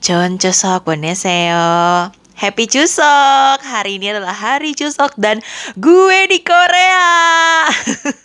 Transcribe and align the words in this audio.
John 0.00 0.40
Chusok 0.40 0.88
Boneseo. 0.88 2.08
Happy 2.32 2.64
Chusok! 2.64 3.60
Hari 3.60 4.00
ini 4.00 4.16
adalah 4.16 4.32
hari 4.32 4.72
Chusok 4.72 5.12
dan 5.20 5.44
gue 5.76 6.20
di 6.24 6.40
Korea. 6.40 7.68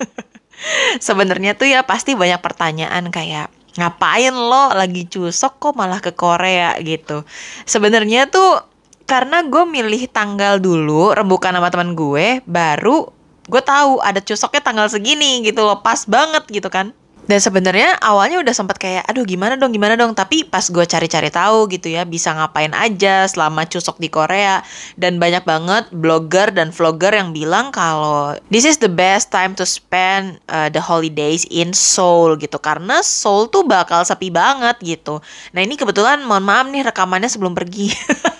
Sebenarnya 1.06 1.60
tuh 1.60 1.68
ya 1.68 1.84
pasti 1.84 2.16
banyak 2.16 2.40
pertanyaan 2.40 3.12
kayak 3.12 3.52
ngapain 3.76 4.32
lo 4.32 4.72
lagi 4.72 5.04
cusok 5.04 5.60
kok 5.60 5.76
malah 5.76 6.00
ke 6.00 6.16
Korea 6.16 6.80
gitu. 6.80 7.28
Sebenarnya 7.68 8.32
tuh 8.32 8.64
karena 9.04 9.44
gue 9.44 9.68
milih 9.68 10.08
tanggal 10.16 10.64
dulu 10.64 11.12
rembukan 11.12 11.52
sama 11.52 11.70
teman 11.76 11.92
gue 11.92 12.40
baru 12.48 13.12
gue 13.46 13.62
tahu 13.62 14.02
ada 14.02 14.24
cusoknya 14.24 14.64
tanggal 14.66 14.88
segini 14.90 15.46
gitu 15.46 15.62
loh 15.62 15.86
pas 15.86 16.02
banget 16.10 16.42
gitu 16.50 16.72
kan 16.74 16.96
dan 17.26 17.42
sebenarnya 17.42 17.98
awalnya 18.02 18.38
udah 18.42 18.54
sempat 18.54 18.78
kayak, 18.78 19.06
aduh 19.10 19.26
gimana 19.26 19.58
dong, 19.58 19.74
gimana 19.74 19.98
dong. 19.98 20.14
Tapi 20.14 20.46
pas 20.46 20.62
gue 20.66 20.86
cari-cari 20.86 21.34
tahu 21.34 21.66
gitu 21.74 21.90
ya, 21.90 22.06
bisa 22.06 22.34
ngapain 22.38 22.72
aja 22.78 23.26
selama 23.26 23.66
cusok 23.66 23.98
di 23.98 24.14
Korea. 24.14 24.62
Dan 24.94 25.18
banyak 25.18 25.42
banget 25.44 25.84
blogger 25.90 26.54
dan 26.54 26.70
vlogger 26.70 27.18
yang 27.18 27.34
bilang 27.34 27.74
kalau 27.74 28.38
this 28.54 28.64
is 28.64 28.78
the 28.78 28.92
best 28.92 29.34
time 29.34 29.58
to 29.58 29.66
spend 29.66 30.38
uh, 30.54 30.70
the 30.70 30.82
holidays 30.82 31.50
in 31.50 31.74
Seoul 31.74 32.38
gitu. 32.38 32.62
Karena 32.62 33.02
Seoul 33.02 33.50
tuh 33.50 33.66
bakal 33.66 34.06
sepi 34.06 34.30
banget 34.30 34.78
gitu. 34.86 35.20
Nah 35.58 35.62
ini 35.66 35.74
kebetulan 35.76 36.22
mohon 36.22 36.46
maaf 36.46 36.70
nih 36.70 36.86
rekamannya 36.86 37.30
sebelum 37.30 37.58
pergi. 37.58 37.90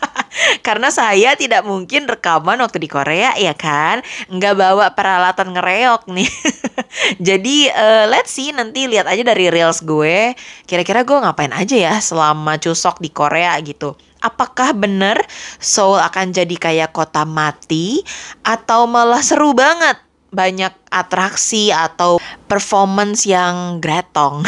Karena 0.66 0.90
saya 0.90 1.34
tidak 1.38 1.66
mungkin 1.66 2.10
rekaman 2.10 2.60
waktu 2.62 2.82
di 2.82 2.90
Korea 2.90 3.34
ya 3.38 3.54
kan? 3.54 4.02
Nggak 4.30 4.56
bawa 4.58 4.86
peralatan 4.94 5.54
ngereok 5.56 6.10
nih. 6.10 6.30
Jadi 7.28 7.70
uh, 7.70 8.06
let's 8.10 8.34
see 8.34 8.52
nanti 8.52 8.90
lihat 8.90 9.06
aja 9.10 9.22
dari 9.22 9.50
reels 9.50 9.82
gue. 9.82 10.34
Kira-kira 10.66 11.06
gue 11.06 11.18
ngapain 11.18 11.54
aja 11.54 11.76
ya 11.76 11.96
selama 12.00 12.58
cusok 12.58 13.02
di 13.02 13.10
Korea 13.14 13.58
gitu? 13.62 13.96
Apakah 14.26 14.74
bener 14.74 15.22
Seoul 15.62 16.02
akan 16.02 16.34
jadi 16.34 16.56
kayak 16.58 16.98
kota 16.98 17.30
mati 17.30 18.02
Atau 18.42 18.90
malah 18.90 19.22
seru 19.22 19.54
banget? 19.54 20.02
Banyak 20.34 20.74
atraksi 20.90 21.72
atau 21.72 22.20
performance 22.50 23.24
yang 23.24 23.80
gretong. 23.80 24.44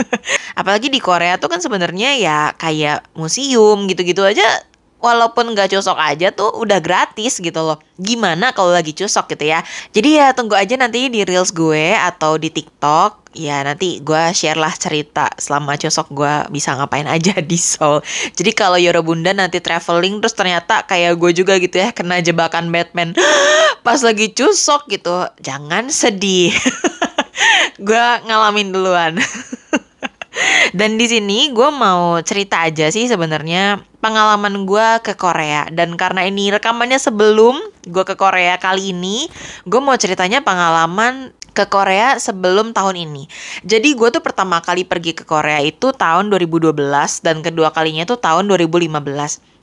Apalagi 0.60 0.92
di 0.92 1.00
Korea 1.00 1.40
tuh 1.40 1.48
kan 1.48 1.64
sebenarnya 1.64 2.18
ya 2.20 2.38
kayak 2.58 3.08
museum 3.16 3.88
gitu-gitu 3.88 4.20
aja 4.20 4.44
walaupun 5.00 5.56
nggak 5.56 5.72
cusok 5.72 5.96
aja 5.96 6.30
tuh 6.30 6.52
udah 6.60 6.78
gratis 6.78 7.40
gitu 7.40 7.60
loh. 7.60 7.80
Gimana 7.96 8.52
kalau 8.52 8.72
lagi 8.72 8.92
cusok 8.92 9.32
gitu 9.34 9.50
ya. 9.50 9.64
Jadi 9.92 10.20
ya 10.20 10.32
tunggu 10.36 10.54
aja 10.56 10.76
nanti 10.76 11.08
di 11.08 11.24
Reels 11.24 11.50
gue 11.50 11.96
atau 11.96 12.36
di 12.36 12.52
TikTok. 12.52 13.32
Ya 13.34 13.62
nanti 13.62 14.02
gue 14.02 14.22
share 14.34 14.58
lah 14.58 14.74
cerita 14.74 15.30
selama 15.38 15.78
cusok 15.78 16.12
gue 16.12 16.34
bisa 16.50 16.76
ngapain 16.76 17.08
aja 17.08 17.40
di 17.40 17.58
Seoul. 17.58 18.04
Jadi 18.36 18.50
kalau 18.52 18.76
Yoro 18.76 19.00
Bunda 19.00 19.32
nanti 19.32 19.58
traveling 19.58 20.20
terus 20.20 20.36
ternyata 20.36 20.84
kayak 20.84 21.16
gue 21.16 21.30
juga 21.32 21.56
gitu 21.58 21.80
ya 21.80 21.90
kena 21.94 22.20
jebakan 22.20 22.68
Batman 22.70 23.16
pas 23.86 23.98
lagi 24.04 24.30
cusok 24.36 24.86
gitu. 24.92 25.26
Jangan 25.40 25.88
sedih. 25.88 26.52
gue 27.86 28.04
ngalamin 28.28 28.72
duluan. 28.74 29.14
Dan 30.70 30.96
di 31.00 31.06
sini 31.10 31.50
gue 31.50 31.68
mau 31.72 32.20
cerita 32.22 32.62
aja 32.62 32.88
sih 32.92 33.10
sebenarnya 33.10 33.82
pengalaman 34.00 34.64
gue 34.64 34.88
ke 35.04 35.12
Korea 35.18 35.68
dan 35.68 35.94
karena 35.98 36.24
ini 36.24 36.48
rekamannya 36.48 36.96
sebelum 36.96 37.60
gue 37.84 38.04
ke 38.06 38.16
Korea 38.16 38.56
kali 38.56 38.96
ini, 38.96 39.28
gue 39.68 39.80
mau 39.80 39.96
ceritanya 39.98 40.40
pengalaman 40.40 41.34
ke 41.52 41.66
Korea 41.66 42.16
sebelum 42.16 42.72
tahun 42.72 42.96
ini. 42.96 43.26
Jadi 43.66 43.92
gue 43.92 44.08
tuh 44.08 44.22
pertama 44.22 44.62
kali 44.62 44.86
pergi 44.86 45.12
ke 45.12 45.26
Korea 45.26 45.60
itu 45.60 45.92
tahun 45.92 46.30
2012 46.32 46.72
dan 47.26 47.42
kedua 47.42 47.74
kalinya 47.74 48.06
tuh 48.06 48.16
tahun 48.16 48.48
2015. 48.48 48.96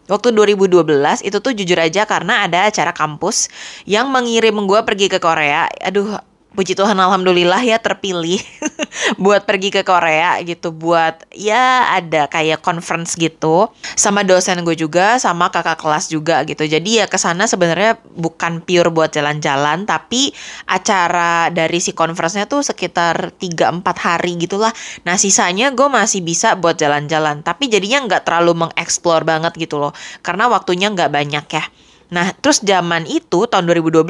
Waktu 0.08 0.28
2012 0.32 1.28
itu 1.28 1.38
tuh 1.44 1.52
jujur 1.52 1.80
aja 1.84 2.08
karena 2.08 2.48
ada 2.48 2.72
acara 2.72 2.96
kampus 2.96 3.52
yang 3.84 4.08
mengirim 4.08 4.56
gue 4.64 4.80
pergi 4.88 5.12
ke 5.12 5.20
Korea. 5.20 5.68
Aduh, 5.84 6.16
puji 6.58 6.74
Tuhan 6.74 6.98
alhamdulillah 6.98 7.62
ya 7.62 7.78
terpilih 7.78 8.42
buat 9.24 9.46
pergi 9.46 9.70
ke 9.70 9.86
Korea 9.86 10.42
gitu 10.42 10.74
buat 10.74 11.30
ya 11.30 11.94
ada 11.94 12.26
kayak 12.26 12.66
conference 12.66 13.14
gitu 13.14 13.70
sama 13.94 14.26
dosen 14.26 14.66
gue 14.66 14.74
juga 14.74 15.22
sama 15.22 15.54
kakak 15.54 15.78
kelas 15.78 16.10
juga 16.10 16.42
gitu. 16.50 16.66
Jadi 16.66 16.98
ya 16.98 17.06
ke 17.06 17.22
sana 17.22 17.46
sebenarnya 17.46 18.02
bukan 18.18 18.66
pure 18.66 18.90
buat 18.90 19.14
jalan-jalan 19.14 19.86
tapi 19.86 20.34
acara 20.66 21.54
dari 21.54 21.78
si 21.78 21.94
conference-nya 21.94 22.50
tuh 22.50 22.66
sekitar 22.66 23.38
3-4 23.38 23.86
hari 24.02 24.42
gitulah. 24.42 24.74
Nah 25.06 25.14
sisanya 25.14 25.70
gue 25.70 25.86
masih 25.86 26.26
bisa 26.26 26.58
buat 26.58 26.74
jalan-jalan 26.74 27.46
tapi 27.46 27.70
jadinya 27.70 28.10
nggak 28.10 28.26
terlalu 28.26 28.66
mengeksplor 28.66 29.22
banget 29.30 29.54
gitu 29.62 29.78
loh 29.78 29.94
karena 30.26 30.50
waktunya 30.50 30.90
nggak 30.90 31.14
banyak 31.14 31.46
ya. 31.54 31.66
Nah 32.10 32.34
terus 32.34 32.66
zaman 32.66 33.06
itu 33.06 33.46
tahun 33.46 33.70
2012 33.70 34.10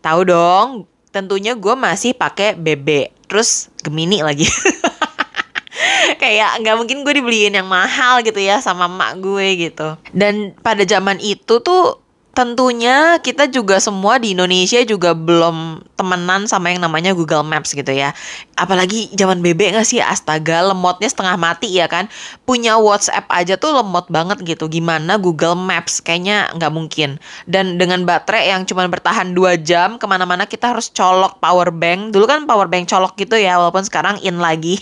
tahu 0.00 0.20
dong 0.24 0.88
tentunya 1.10 1.58
gue 1.58 1.74
masih 1.74 2.14
pakai 2.14 2.54
BB 2.58 3.14
terus 3.30 3.70
Gemini 3.82 4.22
lagi. 4.22 4.46
Kayak 6.22 6.60
nggak 6.60 6.76
mungkin 6.76 7.06
gue 7.06 7.14
dibeliin 7.22 7.54
yang 7.54 7.70
mahal 7.70 8.20
gitu 8.26 8.38
ya 8.42 8.58
sama 8.58 8.90
emak 8.90 9.22
gue 9.22 9.46
gitu. 9.70 9.88
Dan 10.10 10.54
pada 10.58 10.82
zaman 10.82 11.22
itu 11.22 11.62
tuh 11.62 12.02
tentunya 12.40 13.20
kita 13.20 13.52
juga 13.52 13.76
semua 13.76 14.16
di 14.16 14.32
Indonesia 14.32 14.80
juga 14.88 15.12
belum 15.12 15.84
temenan 15.92 16.48
sama 16.48 16.72
yang 16.72 16.80
namanya 16.80 17.12
Google 17.12 17.44
Maps 17.44 17.76
gitu 17.76 17.92
ya. 17.92 18.16
Apalagi 18.56 19.12
zaman 19.12 19.44
BB 19.44 19.76
gak 19.76 19.84
sih 19.84 20.00
astaga 20.00 20.64
lemotnya 20.72 21.04
setengah 21.04 21.36
mati 21.36 21.68
ya 21.68 21.84
kan. 21.84 22.08
Punya 22.48 22.80
WhatsApp 22.80 23.28
aja 23.28 23.60
tuh 23.60 23.76
lemot 23.76 24.08
banget 24.08 24.40
gitu. 24.40 24.72
Gimana 24.72 25.20
Google 25.20 25.52
Maps 25.52 26.00
kayaknya 26.00 26.48
nggak 26.56 26.72
mungkin. 26.72 27.20
Dan 27.44 27.76
dengan 27.76 28.08
baterai 28.08 28.56
yang 28.56 28.64
cuma 28.64 28.88
bertahan 28.88 29.36
2 29.36 29.60
jam 29.60 30.00
ke 30.00 30.08
mana-mana 30.08 30.48
kita 30.48 30.72
harus 30.72 30.88
colok 30.88 31.44
power 31.44 31.68
bank. 31.68 32.16
Dulu 32.16 32.24
kan 32.24 32.48
power 32.48 32.72
bank 32.72 32.88
colok 32.88 33.20
gitu 33.20 33.36
ya 33.36 33.60
walaupun 33.60 33.84
sekarang 33.84 34.16
in 34.24 34.40
lagi. 34.40 34.80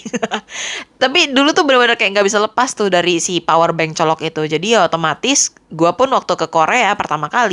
Tapi 1.02 1.34
dulu 1.34 1.50
tuh 1.50 1.66
bener-bener 1.66 1.98
kayak 1.98 2.14
nggak 2.14 2.26
bisa 2.30 2.38
lepas 2.38 2.70
tuh 2.78 2.86
dari 2.86 3.18
si 3.18 3.42
power 3.42 3.74
bank 3.74 3.98
colok 3.98 4.22
itu. 4.22 4.46
Jadi 4.46 4.78
ya 4.78 4.86
otomatis 4.86 5.50
gue 5.68 5.90
pun 5.98 6.08
waktu 6.14 6.32
ke 6.38 6.46
Korea 6.48 6.94
pertama 6.96 7.28
kali 7.28 7.47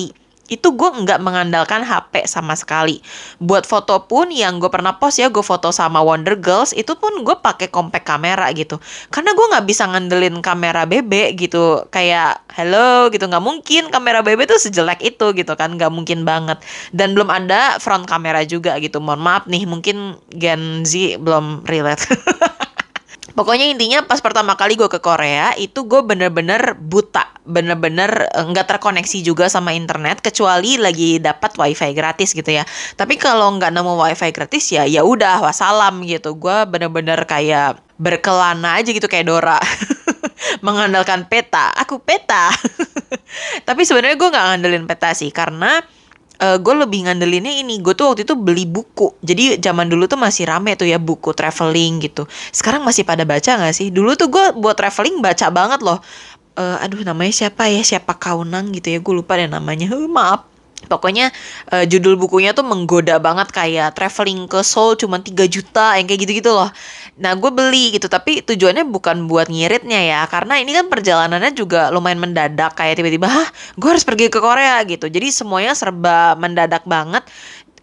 itu 0.45 0.77
gue 0.77 0.89
nggak 1.05 1.19
mengandalkan 1.21 1.81
HP 1.81 2.29
sama 2.29 2.53
sekali. 2.53 3.01
Buat 3.41 3.65
foto 3.65 4.05
pun 4.05 4.29
yang 4.29 4.61
gue 4.61 4.69
pernah 4.69 4.97
post 5.01 5.17
ya, 5.17 5.33
gue 5.33 5.41
foto 5.41 5.73
sama 5.73 6.05
Wonder 6.05 6.37
Girls, 6.37 6.71
itu 6.77 6.93
pun 6.97 7.25
gue 7.25 7.35
pakai 7.41 7.73
compact 7.73 8.05
kamera 8.05 8.45
gitu. 8.53 8.77
Karena 9.09 9.33
gue 9.33 9.45
nggak 9.45 9.65
bisa 9.65 9.89
ngandelin 9.89 10.37
kamera 10.45 10.85
BB 10.85 11.33
gitu, 11.37 11.89
kayak 11.89 12.45
hello 12.53 13.09
gitu 13.09 13.25
nggak 13.25 13.41
mungkin 13.41 13.89
kamera 13.89 14.21
BB 14.21 14.45
tuh 14.45 14.61
sejelek 14.61 15.01
itu 15.01 15.33
gitu 15.33 15.53
kan, 15.57 15.73
nggak 15.73 15.89
mungkin 15.89 16.21
banget. 16.23 16.61
Dan 16.93 17.17
belum 17.17 17.29
ada 17.33 17.81
front 17.81 18.05
kamera 18.05 18.45
juga 18.45 18.77
gitu. 18.77 19.01
Mohon 19.01 19.21
maaf 19.25 19.43
nih, 19.49 19.65
mungkin 19.65 20.21
Gen 20.29 20.85
Z 20.85 21.17
belum 21.17 21.65
relate. 21.65 22.05
Pokoknya 23.35 23.67
intinya 23.67 23.99
pas 24.07 24.23
pertama 24.23 24.55
kali 24.55 24.79
gue 24.79 24.87
ke 24.87 25.03
Korea 25.03 25.51
itu 25.59 25.83
gue 25.83 25.99
bener-bener 25.99 26.79
buta, 26.79 27.35
bener-bener 27.43 28.31
nggak 28.31 28.63
terkoneksi 28.63 29.19
juga 29.27 29.51
sama 29.51 29.75
internet 29.75 30.23
kecuali 30.23 30.79
lagi 30.79 31.19
dapat 31.19 31.59
wifi 31.59 31.91
gratis 31.91 32.31
gitu 32.31 32.47
ya. 32.47 32.63
Tapi 32.95 33.19
kalau 33.19 33.59
nggak 33.59 33.75
nemu 33.75 33.99
wifi 33.99 34.31
gratis 34.31 34.71
ya 34.71 34.87
ya 34.87 35.03
udah 35.03 35.43
wassalam 35.43 36.07
gitu. 36.07 36.39
Gue 36.39 36.63
bener-bener 36.63 37.27
kayak 37.27 37.83
berkelana 37.99 38.79
aja 38.79 38.95
gitu 38.95 39.11
kayak 39.11 39.27
Dora. 39.27 39.59
Mengandalkan 40.65 41.27
peta, 41.27 41.75
aku 41.75 41.99
peta. 41.99 42.55
Tapi 43.67 43.81
sebenarnya 43.83 44.15
gue 44.15 44.29
nggak 44.31 44.45
ngandelin 44.47 44.85
peta 44.87 45.11
sih 45.11 45.27
karena 45.35 45.83
uh, 46.41 46.57
gue 46.59 46.73
lebih 46.75 47.05
ngandelinnya 47.07 47.53
ini 47.61 47.79
gue 47.79 47.93
tuh 47.93 48.13
waktu 48.13 48.27
itu 48.27 48.35
beli 48.35 48.65
buku. 48.67 49.15
Jadi 49.21 49.59
zaman 49.59 49.87
dulu 49.87 50.07
tuh 50.09 50.19
masih 50.19 50.49
rame 50.49 50.75
tuh 50.79 50.87
ya 50.87 50.99
buku 50.99 51.31
traveling 51.35 52.03
gitu. 52.03 52.27
Sekarang 52.51 52.83
masih 52.83 53.03
pada 53.07 53.23
baca 53.23 53.51
nggak 53.55 53.75
sih? 53.75 53.87
Dulu 53.91 54.15
tuh 54.17 54.31
gue 54.31 54.45
buat 54.57 54.75
traveling 54.75 55.19
baca 55.21 55.47
banget 55.51 55.79
loh. 55.83 55.99
Uh, 56.55 56.79
aduh 56.79 57.03
namanya 57.03 57.31
siapa 57.35 57.67
ya? 57.67 57.83
Siapa 57.83 58.15
kaunang 58.15 58.71
gitu 58.71 58.95
ya? 58.95 58.99
Gue 59.03 59.19
lupa 59.19 59.35
deh 59.35 59.47
namanya. 59.51 59.91
Uh, 59.91 60.07
maaf 60.17 60.54
Pokoknya 60.85 61.33
eh, 61.73 61.85
judul 61.89 62.15
bukunya 62.15 62.53
tuh 62.55 62.63
menggoda 62.63 63.17
banget 63.19 63.51
kayak 63.51 63.97
traveling 63.97 64.45
ke 64.45 64.61
Seoul 64.61 64.95
cuma 64.95 65.19
3 65.19 65.45
juta 65.49 65.97
yang 65.99 66.05
kayak 66.05 66.21
gitu-gitu 66.25 66.51
loh. 66.53 66.69
Nah 67.19 67.33
gue 67.35 67.51
beli 67.51 67.97
gitu 67.97 68.07
tapi 68.07 68.45
tujuannya 68.45 68.85
bukan 68.87 69.25
buat 69.25 69.49
ngiritnya 69.51 69.99
ya 70.01 70.21
karena 70.29 70.61
ini 70.61 70.71
kan 70.71 70.85
perjalanannya 70.87 71.51
juga 71.57 71.89
lumayan 71.89 72.21
mendadak 72.21 72.77
kayak 72.77 72.99
tiba-tiba 72.99 73.27
hah 73.27 73.47
gue 73.75 73.89
harus 73.89 74.05
pergi 74.07 74.29
ke 74.29 74.39
Korea 74.39 74.79
gitu. 74.87 75.09
Jadi 75.09 75.27
semuanya 75.33 75.73
serba 75.73 76.37
mendadak 76.37 76.85
banget 76.85 77.25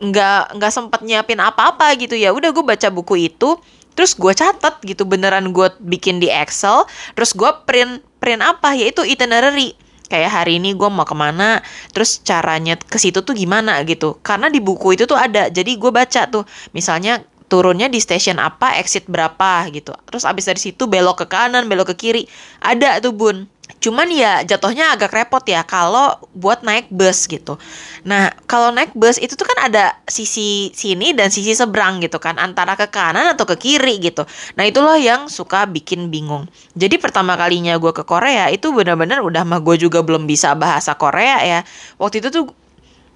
nggak 0.02 0.58
nggak 0.58 0.72
sempet 0.74 1.00
nyiapin 1.06 1.38
apa-apa 1.38 1.94
gitu 2.00 2.14
ya. 2.16 2.32
Udah 2.32 2.50
gue 2.50 2.64
baca 2.64 2.88
buku 2.88 3.28
itu 3.30 3.58
terus 3.92 4.16
gue 4.16 4.32
catat 4.32 4.80
gitu 4.84 5.04
beneran 5.04 5.52
gue 5.52 5.68
bikin 5.84 6.16
di 6.16 6.32
Excel 6.32 6.88
terus 7.12 7.36
gue 7.36 7.48
print 7.68 8.00
print 8.18 8.40
apa 8.40 8.72
yaitu 8.72 9.04
itinerary 9.04 9.76
kayak 10.12 10.28
hari 10.28 10.60
ini 10.60 10.76
gue 10.76 10.88
mau 10.92 11.08
ke 11.08 11.16
mana 11.16 11.64
terus 11.96 12.20
caranya 12.20 12.76
ke 12.76 13.00
situ 13.00 13.24
tuh 13.24 13.32
gimana 13.32 13.80
gitu. 13.88 14.20
Karena 14.20 14.52
di 14.52 14.60
buku 14.60 14.92
itu 15.00 15.08
tuh 15.08 15.16
ada 15.16 15.48
jadi 15.48 15.72
gue 15.80 15.88
baca 15.88 16.28
tuh. 16.28 16.44
Misalnya 16.76 17.24
turunnya 17.48 17.88
di 17.88 17.96
stasiun 17.96 18.36
apa 18.36 18.76
exit 18.76 19.08
berapa 19.08 19.68
gitu. 19.72 19.96
Terus 20.08 20.28
abis 20.28 20.44
dari 20.48 20.60
situ 20.60 20.84
belok 20.84 21.24
ke 21.24 21.26
kanan 21.32 21.64
belok 21.64 21.96
ke 21.96 22.08
kiri. 22.08 22.22
Ada 22.60 23.00
tuh 23.00 23.16
bun 23.16 23.48
cuman 23.78 24.08
ya 24.12 24.44
jatuhnya 24.44 24.92
agak 24.92 25.14
repot 25.14 25.44
ya 25.46 25.62
kalau 25.62 26.18
buat 26.36 26.66
naik 26.66 26.90
bus 26.90 27.30
gitu. 27.30 27.56
Nah 28.04 28.34
kalau 28.50 28.74
naik 28.74 28.92
bus 28.92 29.16
itu 29.16 29.32
tuh 29.38 29.46
kan 29.46 29.72
ada 29.72 29.96
sisi 30.04 30.74
sini 30.74 31.16
dan 31.16 31.30
sisi 31.30 31.54
seberang 31.54 32.02
gitu 32.02 32.18
kan 32.18 32.36
antara 32.36 32.74
ke 32.74 32.90
kanan 32.90 33.32
atau 33.32 33.46
ke 33.48 33.56
kiri 33.56 34.02
gitu. 34.02 34.26
Nah 34.58 34.64
itulah 34.66 34.98
yang 34.98 35.30
suka 35.30 35.64
bikin 35.68 36.12
bingung. 36.12 36.50
Jadi 36.74 36.98
pertama 36.98 37.38
kalinya 37.38 37.78
gue 37.78 37.92
ke 37.94 38.04
Korea 38.04 38.50
itu 38.50 38.72
benar-benar 38.74 39.22
udah 39.22 39.46
mah 39.46 39.60
gue 39.62 39.76
juga 39.78 40.02
belum 40.02 40.26
bisa 40.26 40.52
bahasa 40.58 40.98
Korea 40.98 41.40
ya. 41.44 41.60
Waktu 42.00 42.24
itu 42.24 42.28
tuh 42.28 42.44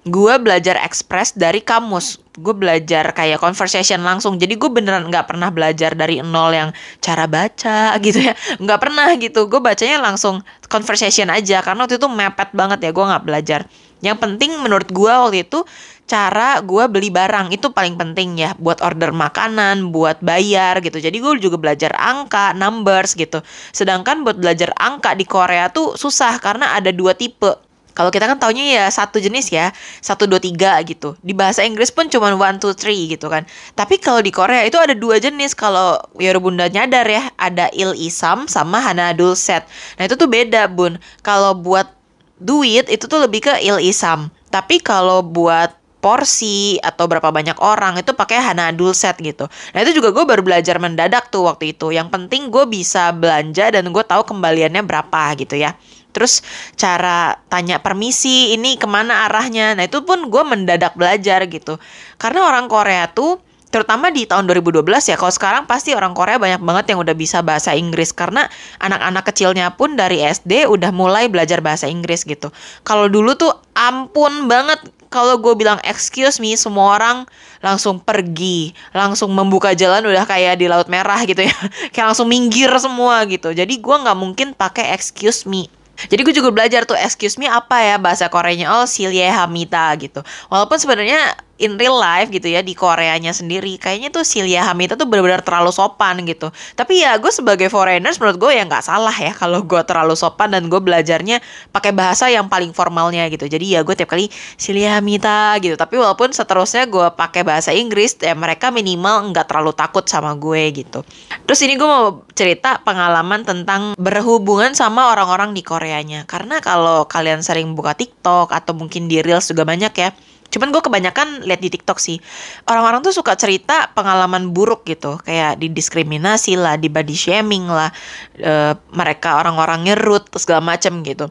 gue 0.07 0.33
belajar 0.39 0.79
ekspres 0.81 1.35
dari 1.35 1.59
kamus. 1.59 2.17
Gue 2.37 2.55
belajar 2.55 3.11
kayak 3.11 3.43
conversation 3.43 4.01
langsung. 4.01 4.39
Jadi 4.39 4.55
gue 4.55 4.69
beneran 4.71 5.05
nggak 5.11 5.27
pernah 5.27 5.51
belajar 5.51 5.93
dari 5.93 6.23
nol 6.23 6.55
yang 6.55 6.69
cara 7.03 7.27
baca 7.27 7.93
gitu 8.05 8.31
ya. 8.31 8.33
Nggak 8.57 8.79
pernah 8.79 9.07
gitu. 9.19 9.45
Gue 9.51 9.59
bacanya 9.59 9.99
langsung 10.01 10.41
conversation 10.71 11.27
aja. 11.27 11.59
Karena 11.59 11.85
waktu 11.85 11.99
itu 11.99 12.07
mepet 12.07 12.49
banget 12.55 12.79
ya. 12.87 12.91
Gue 12.95 13.05
nggak 13.05 13.25
belajar. 13.27 13.61
Yang 13.99 14.17
penting 14.21 14.51
menurut 14.61 14.87
gue 14.93 15.09
waktu 15.09 15.43
itu 15.43 15.65
cara 16.07 16.61
gue 16.63 16.83
beli 16.87 17.09
barang. 17.11 17.51
Itu 17.51 17.73
paling 17.75 17.99
penting 17.99 18.39
ya. 18.39 18.55
Buat 18.55 18.85
order 18.85 19.11
makanan 19.11 19.91
buat 19.91 20.23
bayar 20.23 20.79
gitu. 20.85 21.03
Jadi 21.03 21.17
gue 21.19 21.33
juga 21.43 21.59
belajar 21.59 21.91
angka 21.97 22.55
numbers 22.55 23.17
gitu. 23.17 23.43
Sedangkan 23.75 24.23
buat 24.23 24.39
belajar 24.39 24.71
angka 24.77 25.17
di 25.17 25.27
Korea 25.27 25.73
tuh 25.73 25.99
susah. 25.99 26.37
Karena 26.39 26.77
ada 26.77 26.93
dua 26.93 27.17
tipe 27.17 27.66
kalau 27.97 28.13
kita 28.13 28.29
kan 28.29 28.37
taunya 28.37 28.77
ya 28.77 28.85
satu 28.93 29.17
jenis 29.17 29.49
ya, 29.49 29.73
satu 30.05 30.29
dua 30.29 30.37
tiga 30.37 30.77
gitu. 30.85 31.17
Di 31.25 31.33
bahasa 31.33 31.65
Inggris 31.65 31.89
pun 31.89 32.05
cuma 32.13 32.29
one 32.29 32.61
two 32.61 32.77
three 32.77 33.09
gitu 33.09 33.25
kan. 33.25 33.41
Tapi 33.73 33.97
kalau 33.97 34.21
di 34.21 34.29
Korea 34.29 34.61
itu 34.69 34.77
ada 34.77 34.93
dua 34.93 35.17
jenis. 35.17 35.57
Kalau 35.57 35.97
ya 36.21 36.37
bunda 36.37 36.69
nyadar 36.69 37.09
ya, 37.09 37.33
ada 37.41 37.73
il 37.73 37.97
isam 37.97 38.45
sama 38.45 38.85
hanadul 38.85 39.33
set. 39.33 39.65
Nah 39.97 40.05
itu 40.05 40.13
tuh 40.13 40.29
beda 40.29 40.69
bun. 40.69 41.01
Kalau 41.25 41.57
buat 41.57 41.89
duit 42.37 42.85
itu 42.85 43.09
tuh 43.09 43.25
lebih 43.25 43.49
ke 43.49 43.53
il 43.65 43.81
isam. 43.81 44.29
Tapi 44.53 44.77
kalau 44.77 45.25
buat 45.25 45.73
porsi 45.97 46.77
atau 46.77 47.09
berapa 47.09 47.33
banyak 47.33 47.57
orang 47.57 47.97
itu 47.97 48.13
pakai 48.13 48.37
hanadul 48.37 48.93
set 48.93 49.17
gitu. 49.17 49.49
Nah 49.73 49.81
itu 49.81 49.97
juga 49.97 50.13
gue 50.13 50.21
baru 50.21 50.45
belajar 50.45 50.77
mendadak 50.77 51.33
tuh 51.33 51.49
waktu 51.49 51.73
itu. 51.73 51.89
Yang 51.89 52.13
penting 52.13 52.53
gue 52.53 52.69
bisa 52.69 53.09
belanja 53.09 53.73
dan 53.73 53.89
gue 53.89 54.03
tahu 54.05 54.21
kembaliannya 54.21 54.85
berapa 54.85 55.33
gitu 55.41 55.57
ya 55.57 55.73
terus 56.17 56.41
cara 56.73 57.37
tanya 57.45 57.77
permisi 57.77 58.57
ini 58.57 58.73
ke 58.81 58.89
mana 58.89 59.29
arahnya. 59.29 59.77
Nah 59.77 59.85
itu 59.85 60.01
pun 60.01 60.33
gue 60.33 60.41
mendadak 60.41 60.97
belajar 60.97 61.45
gitu. 61.45 61.77
Karena 62.17 62.49
orang 62.49 62.65
Korea 62.65 63.05
tuh 63.13 63.37
terutama 63.69 64.09
di 64.09 64.25
tahun 64.25 64.47
2012 64.49 64.81
ya 65.11 65.19
kalau 65.19 65.29
sekarang 65.29 65.63
pasti 65.69 65.91
orang 65.91 66.15
Korea 66.17 66.39
banyak 66.39 66.63
banget 66.63 66.95
yang 66.95 67.05
udah 67.05 67.13
bisa 67.13 67.45
bahasa 67.45 67.77
Inggris. 67.77 68.09
Karena 68.17 68.49
anak-anak 68.81 69.29
kecilnya 69.29 69.77
pun 69.77 69.93
dari 69.93 70.25
SD 70.25 70.65
udah 70.65 70.89
mulai 70.89 71.29
belajar 71.29 71.61
bahasa 71.61 71.85
Inggris 71.85 72.25
gitu. 72.25 72.49
Kalau 72.81 73.05
dulu 73.05 73.37
tuh 73.37 73.53
ampun 73.77 74.49
banget. 74.49 74.81
Kalau 75.07 75.39
gue 75.39 75.55
bilang 75.55 75.79
excuse 75.87 76.35
me 76.43 76.51
semua 76.59 76.99
orang 76.99 77.23
langsung 77.61 78.01
pergi. 78.01 78.75
Langsung 78.91 79.31
membuka 79.31 79.71
jalan 79.71 80.03
udah 80.03 80.25
kayak 80.27 80.59
di 80.59 80.65
laut 80.65 80.89
merah 80.91 81.21
gitu 81.23 81.47
ya. 81.47 81.55
Kayak 81.95 82.11
langsung 82.11 82.27
minggir 82.27 82.67
semua 82.75 83.23
gitu. 83.23 83.55
Jadi 83.55 83.79
gue 83.79 83.95
nggak 84.03 84.17
mungkin 84.19 84.51
pakai 84.51 84.91
excuse 84.91 85.47
me 85.47 85.71
jadi 86.05 86.21
gue 86.21 86.35
juga 86.37 86.53
belajar 86.53 86.85
tuh 86.85 86.93
excuse 86.93 87.41
me 87.41 87.49
apa 87.49 87.81
ya 87.81 87.95
bahasa 87.97 88.29
Koreanya 88.29 88.69
oh 88.77 88.85
Silye 88.85 89.25
Hamita 89.33 89.89
gitu. 89.97 90.21
Walaupun 90.53 90.77
sebenarnya 90.77 91.33
in 91.57 91.75
real 91.77 91.97
life 91.97 92.29
gitu 92.29 92.45
ya 92.45 92.61
di 92.61 92.77
Koreanya 92.77 93.33
sendiri 93.33 93.81
kayaknya 93.81 94.13
tuh 94.13 94.21
Silya 94.21 94.65
Hamita 94.69 94.93
tuh 94.93 95.09
benar-benar 95.09 95.41
terlalu 95.41 95.73
sopan 95.73 96.21
gitu. 96.25 96.53
Tapi 96.77 97.01
ya 97.01 97.17
gue 97.17 97.29
sebagai 97.33 97.67
foreigners 97.73 98.21
menurut 98.21 98.37
gue 98.37 98.51
ya 98.57 98.63
nggak 98.65 98.85
salah 98.85 99.13
ya 99.13 99.33
kalau 99.33 99.65
gue 99.65 99.81
terlalu 99.83 100.13
sopan 100.13 100.53
dan 100.53 100.69
gue 100.69 100.77
belajarnya 100.77 101.41
pakai 101.73 101.91
bahasa 101.93 102.29
yang 102.29 102.45
paling 102.45 102.71
formalnya 102.71 103.25
gitu. 103.33 103.49
Jadi 103.49 103.73
ya 103.77 103.81
gue 103.81 103.93
tiap 103.97 104.13
kali 104.13 104.29
Silya 104.55 105.01
Hamita 105.01 105.57
gitu. 105.61 105.73
Tapi 105.73 105.97
walaupun 105.97 106.29
seterusnya 106.31 106.85
gue 106.85 107.07
pakai 107.17 107.41
bahasa 107.41 107.73
Inggris 107.73 108.13
ya 108.21 108.37
mereka 108.37 108.69
minimal 108.69 109.33
nggak 109.33 109.49
terlalu 109.49 109.73
takut 109.73 110.05
sama 110.05 110.37
gue 110.37 110.61
gitu. 110.77 111.01
Terus 111.49 111.59
ini 111.65 111.73
gue 111.73 111.89
mau 111.89 112.21
cerita 112.37 112.85
pengalaman 112.85 113.41
tentang 113.41 113.97
berhubungan 113.97 114.77
sama 114.77 115.09
orang-orang 115.09 115.57
di 115.57 115.65
Koreanya. 115.65 116.29
Karena 116.29 116.61
kalau 116.61 117.09
kalian 117.09 117.41
sering 117.41 117.73
buka 117.73 117.97
TikTok 117.97 118.53
atau 118.53 118.77
mungkin 118.77 119.09
di 119.09 119.25
Reels 119.25 119.49
juga 119.49 119.65
banyak 119.65 119.93
ya 119.97 120.09
Cuman 120.47 120.71
gue 120.71 120.79
kebanyakan 120.79 121.43
lihat 121.43 121.59
di 121.59 121.69
TikTok 121.71 121.99
sih. 121.99 122.17
Orang-orang 122.63 123.03
tuh 123.03 123.11
suka 123.11 123.35
cerita 123.35 123.91
pengalaman 123.91 124.55
buruk 124.55 124.87
gitu. 124.87 125.19
Kayak 125.21 125.59
didiskriminasi 125.59 126.55
lah, 126.55 126.79
di 126.79 126.87
body 126.87 127.15
shaming 127.15 127.67
lah. 127.67 127.91
E, 128.39 128.73
mereka 128.95 129.43
orang-orang 129.43 129.91
ngerut, 129.91 130.31
segala 130.39 130.63
macem 130.63 131.03
gitu. 131.03 131.27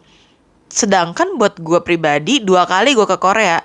Sedangkan 0.69 1.41
buat 1.41 1.57
gue 1.57 1.81
pribadi, 1.81 2.45
dua 2.45 2.69
kali 2.69 2.93
gue 2.93 3.09
ke 3.09 3.17
Korea. 3.17 3.65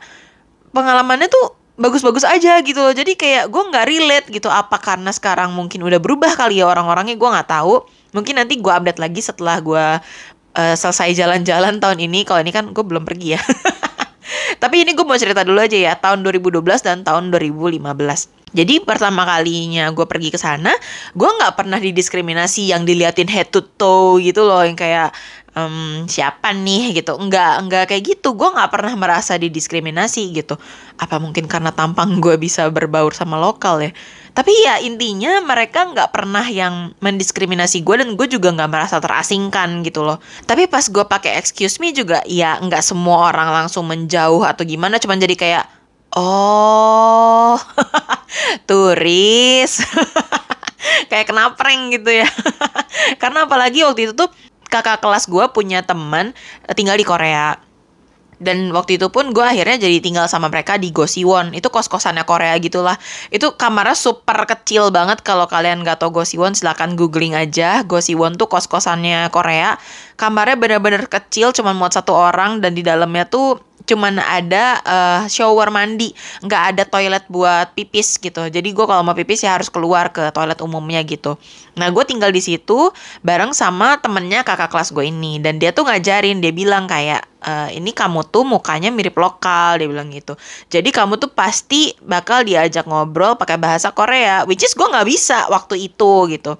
Pengalamannya 0.71 1.27
tuh 1.27 1.59
bagus-bagus 1.75 2.23
aja 2.23 2.63
gitu 2.63 2.79
loh. 2.79 2.95
Jadi 2.95 3.19
kayak 3.19 3.51
gue 3.51 3.63
nggak 3.75 3.85
relate 3.85 4.27
gitu. 4.31 4.47
Apa 4.47 4.79
karena 4.79 5.11
sekarang 5.11 5.51
mungkin 5.51 5.83
udah 5.83 5.99
berubah 5.99 6.31
kali 6.39 6.63
ya 6.63 6.65
orang-orangnya. 6.71 7.19
Gue 7.19 7.27
nggak 7.27 7.49
tahu. 7.51 7.83
Mungkin 8.15 8.39
nanti 8.39 8.55
gue 8.55 8.71
update 8.71 9.03
lagi 9.03 9.19
setelah 9.19 9.59
gue 9.59 9.85
uh, 10.55 10.75
selesai 10.79 11.11
jalan-jalan 11.11 11.83
tahun 11.83 11.99
ini. 12.07 12.23
Kalau 12.23 12.39
ini 12.39 12.55
kan 12.55 12.71
gue 12.71 12.83
belum 12.87 13.03
pergi 13.03 13.35
ya. 13.35 13.41
Tapi 14.57 14.85
ini 14.85 14.91
gue 14.93 15.05
mau 15.05 15.17
cerita 15.17 15.41
dulu 15.41 15.59
aja 15.59 15.77
ya, 15.77 15.93
tahun 15.97 16.23
2012 16.23 16.61
dan 16.83 17.03
tahun 17.03 17.31
2015. 17.33 17.81
Jadi 18.51 18.83
pertama 18.83 19.23
kalinya 19.23 19.87
gue 19.95 20.03
pergi 20.03 20.27
ke 20.27 20.35
sana, 20.35 20.75
gue 21.15 21.29
nggak 21.29 21.55
pernah 21.55 21.79
didiskriminasi 21.79 22.75
yang 22.75 22.83
diliatin 22.83 23.31
head 23.31 23.47
to 23.47 23.63
toe 23.63 24.19
gitu 24.19 24.43
loh, 24.43 24.59
yang 24.59 24.75
kayak 24.75 25.15
um, 25.55 26.07
siapa 26.07 26.55
nih 26.55 26.95
gitu. 27.01 27.15
Nggak 27.17 27.51
nggak 27.67 27.83
kayak 27.91 28.03
gitu. 28.03 28.33
Gue 28.35 28.49
nggak 28.51 28.71
pernah 28.71 28.93
merasa 28.95 29.35
didiskriminasi 29.35 30.31
gitu. 30.35 30.55
Apa 30.99 31.19
mungkin 31.19 31.47
karena 31.47 31.71
tampang 31.75 32.19
gue 32.23 32.35
bisa 32.39 32.67
berbaur 32.71 33.11
sama 33.15 33.39
lokal 33.39 33.83
ya? 33.83 33.91
Tapi 34.31 34.51
ya 34.63 34.79
intinya 34.79 35.43
mereka 35.43 35.91
nggak 35.91 36.15
pernah 36.15 36.45
yang 36.47 36.95
mendiskriminasi 37.03 37.83
gue 37.83 37.95
dan 37.99 38.15
gue 38.15 38.27
juga 38.31 38.55
nggak 38.55 38.71
merasa 38.71 38.97
terasingkan 39.03 39.83
gitu 39.83 40.07
loh. 40.07 40.23
Tapi 40.47 40.71
pas 40.71 40.87
gue 40.87 41.03
pakai 41.03 41.35
excuse 41.35 41.79
me 41.83 41.91
juga 41.91 42.23
ya 42.27 42.59
nggak 42.63 42.83
semua 42.83 43.31
orang 43.31 43.51
langsung 43.63 43.87
menjauh 43.87 44.47
atau 44.47 44.63
gimana. 44.63 44.99
Cuman 45.03 45.19
jadi 45.19 45.35
kayak 45.35 45.65
oh 46.15 47.59
turis. 48.69 49.83
Kayak 51.09 51.29
kena 51.29 51.53
prank 51.53 51.93
gitu 51.93 52.09
ya. 52.09 52.27
Karena 53.21 53.45
apalagi 53.45 53.85
waktu 53.85 54.09
itu 54.09 54.13
tuh 54.17 54.29
kakak 54.71 55.03
kelas 55.03 55.27
gue 55.27 55.45
punya 55.51 55.83
teman 55.83 56.31
eh, 56.63 56.73
tinggal 56.73 56.95
di 56.95 57.03
Korea. 57.03 57.59
Dan 58.41 58.73
waktu 58.73 58.97
itu 58.97 59.13
pun 59.13 59.29
gue 59.37 59.45
akhirnya 59.45 59.77
jadi 59.85 60.01
tinggal 60.01 60.25
sama 60.25 60.49
mereka 60.49 60.81
di 60.81 60.89
Gosiwon. 60.89 61.53
Itu 61.53 61.69
kos 61.69 61.85
kosannya 61.85 62.25
Korea 62.25 62.57
gitulah. 62.57 62.97
Itu 63.29 63.53
kamarnya 63.53 63.93
super 63.93 64.49
kecil 64.49 64.89
banget. 64.89 65.21
Kalau 65.21 65.45
kalian 65.45 65.85
gak 65.85 66.01
tau 66.01 66.09
Gosiwon 66.09 66.57
silahkan 66.57 66.97
googling 66.97 67.37
aja. 67.37 67.85
Gosiwon 67.85 68.41
tuh 68.41 68.49
kos 68.49 68.65
kosannya 68.65 69.29
Korea. 69.29 69.77
Kamarnya 70.17 70.57
bener-bener 70.57 71.05
kecil 71.05 71.53
cuma 71.53 71.77
muat 71.77 71.93
satu 71.93 72.17
orang. 72.17 72.65
Dan 72.65 72.73
di 72.73 72.81
dalamnya 72.81 73.29
tuh 73.29 73.61
cuman 73.85 74.21
ada 74.21 74.79
uh, 74.83 75.21
shower 75.25 75.69
mandi. 75.73 76.13
Nggak 76.43 76.63
ada 76.73 76.83
toilet 76.87 77.25
buat 77.27 77.73
pipis 77.73 78.17
gitu. 78.21 78.47
Jadi 78.47 78.69
gue 78.73 78.85
kalau 78.85 79.01
mau 79.01 79.15
pipis 79.15 79.45
ya 79.45 79.57
harus 79.57 79.69
keluar 79.69 80.13
ke 80.13 80.29
toilet 80.33 80.59
umumnya 80.61 81.01
gitu. 81.05 81.37
Nah 81.77 81.87
gue 81.89 82.03
tinggal 82.03 82.29
di 82.29 82.41
situ 82.43 82.91
bareng 83.25 83.55
sama 83.55 83.97
temennya 83.99 84.43
kakak 84.45 84.69
kelas 84.71 84.91
gue 84.91 85.07
ini. 85.07 85.39
Dan 85.39 85.57
dia 85.57 85.71
tuh 85.71 85.87
ngajarin 85.87 86.39
dia 86.43 86.53
bilang 86.53 86.85
kayak 86.85 87.21
e, 87.41 87.53
ini 87.79 87.95
kamu 87.95 88.27
tuh 88.29 88.43
mukanya 88.43 88.91
mirip 88.91 89.15
lokal 89.17 89.79
dia 89.79 89.87
bilang 89.87 90.11
gitu. 90.11 90.35
Jadi 90.67 90.89
kamu 90.91 91.17
tuh 91.17 91.31
pasti 91.31 91.95
bakal 92.03 92.43
diajak 92.43 92.85
ngobrol 92.85 93.39
pakai 93.39 93.57
bahasa 93.57 93.93
Korea 93.95 94.43
which 94.45 94.65
is 94.65 94.73
gue 94.75 94.87
nggak 94.87 95.07
bisa 95.07 95.47
waktu 95.49 95.91
itu 95.91 96.27
gitu. 96.29 96.57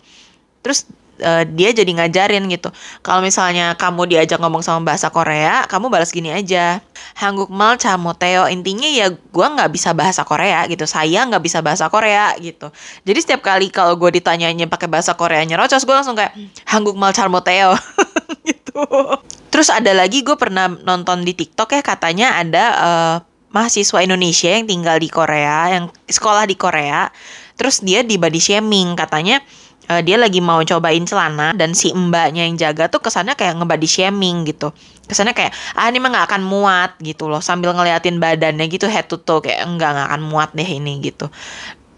Terus 0.61 0.85
eh, 1.21 1.43
dia 1.45 1.69
jadi 1.71 1.87
ngajarin 1.87 2.49
gitu. 2.49 2.73
Kalau 3.05 3.21
misalnya 3.21 3.77
kamu 3.77 4.09
diajak 4.09 4.41
ngomong 4.41 4.65
sama 4.65 4.81
bahasa 4.91 5.13
Korea, 5.13 5.63
kamu 5.69 5.93
balas 5.93 6.09
gini 6.09 6.33
aja. 6.33 6.81
Hangukmal 7.15 7.77
chamoteo. 7.77 8.49
Intinya 8.49 8.89
ya 8.89 9.13
gue 9.13 9.47
nggak 9.47 9.69
bisa 9.69 9.93
bahasa 9.93 10.25
Korea 10.25 10.65
gitu. 10.65 10.89
Saya 10.89 11.23
nggak 11.29 11.43
bisa 11.45 11.61
bahasa 11.61 11.87
Korea 11.87 12.33
gitu. 12.41 12.73
Jadi 13.05 13.19
setiap 13.21 13.45
kali 13.45 13.69
kalau 13.69 13.95
gue 13.95 14.17
ditanyainnya 14.17 14.65
pakai 14.65 14.89
bahasa 14.89 15.13
Koreanya 15.13 15.61
rocos, 15.61 15.85
gue 15.85 15.95
langsung 15.95 16.17
kayak 16.17 16.33
Hangukmal 16.65 17.13
chamoteo 17.13 17.77
gitu. 18.49 18.83
Terus 19.51 19.67
ada 19.69 19.93
lagi 19.93 20.25
gue 20.25 20.35
pernah 20.35 20.67
nonton 20.71 21.21
di 21.21 21.37
TikTok 21.37 21.77
ya 21.77 21.81
katanya 21.85 22.39
ada 22.39 22.65
eh, 22.73 23.15
mahasiswa 23.51 23.99
Indonesia 23.99 24.49
yang 24.49 24.65
tinggal 24.65 24.97
di 24.97 25.11
Korea, 25.11 25.75
yang 25.75 25.85
sekolah 26.07 26.47
di 26.47 26.55
Korea. 26.55 27.11
Terus 27.59 27.83
dia 27.83 28.01
di 28.01 28.17
body 28.17 28.41
shaming 28.41 28.97
katanya 28.97 29.43
eh, 29.89 30.01
dia 30.05 30.17
lagi 30.19 30.43
mau 30.43 30.61
cobain 30.61 31.05
celana 31.07 31.55
dan 31.55 31.73
si 31.73 31.95
mbaknya 31.95 32.45
yang 32.45 32.59
jaga 32.59 32.91
tuh 32.91 33.01
kesannya 33.01 33.33
kayak 33.33 33.57
ngebody 33.57 33.87
shaming 33.87 34.45
gitu. 34.45 34.75
Kesannya 35.07 35.33
kayak 35.33 35.53
ah 35.79 35.89
ini 35.89 35.97
mah 35.97 36.09
nggak 36.13 36.25
akan 36.29 36.41
muat 36.45 36.91
gitu 37.01 37.31
loh 37.31 37.41
sambil 37.41 37.73
ngeliatin 37.73 38.21
badannya 38.21 38.69
gitu 38.69 38.85
head 38.85 39.09
to 39.09 39.17
toe 39.17 39.41
kayak 39.41 39.65
enggak 39.65 39.97
nggak 39.97 40.07
akan 40.11 40.21
muat 40.27 40.49
deh 40.53 40.67
ini 40.67 41.01
gitu. 41.01 41.31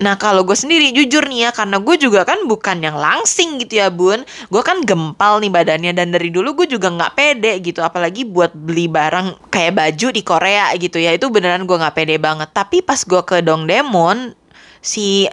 Nah 0.03 0.19
kalau 0.19 0.43
gue 0.43 0.57
sendiri 0.57 0.91
jujur 0.91 1.23
nih 1.31 1.47
ya 1.47 1.49
karena 1.55 1.79
gue 1.79 1.95
juga 1.95 2.27
kan 2.27 2.43
bukan 2.43 2.83
yang 2.83 2.99
langsing 2.99 3.61
gitu 3.63 3.79
ya 3.79 3.87
bun 3.87 4.25
Gue 4.51 4.59
kan 4.59 4.83
gempal 4.83 5.39
nih 5.39 5.47
badannya 5.47 5.95
dan 5.95 6.11
dari 6.11 6.27
dulu 6.27 6.59
gue 6.59 6.67
juga 6.75 6.91
nggak 6.91 7.13
pede 7.15 7.53
gitu 7.63 7.79
Apalagi 7.79 8.27
buat 8.27 8.51
beli 8.51 8.91
barang 8.91 9.53
kayak 9.53 9.73
baju 9.79 10.07
di 10.11 10.21
Korea 10.25 10.75
gitu 10.75 10.99
ya 10.99 11.15
Itu 11.15 11.31
beneran 11.31 11.63
gue 11.63 11.77
nggak 11.79 11.95
pede 11.95 12.19
banget 12.19 12.51
Tapi 12.51 12.83
pas 12.83 12.99
gue 12.99 13.21
ke 13.23 13.39
Dongdaemun 13.45 14.35
Si 14.83 15.23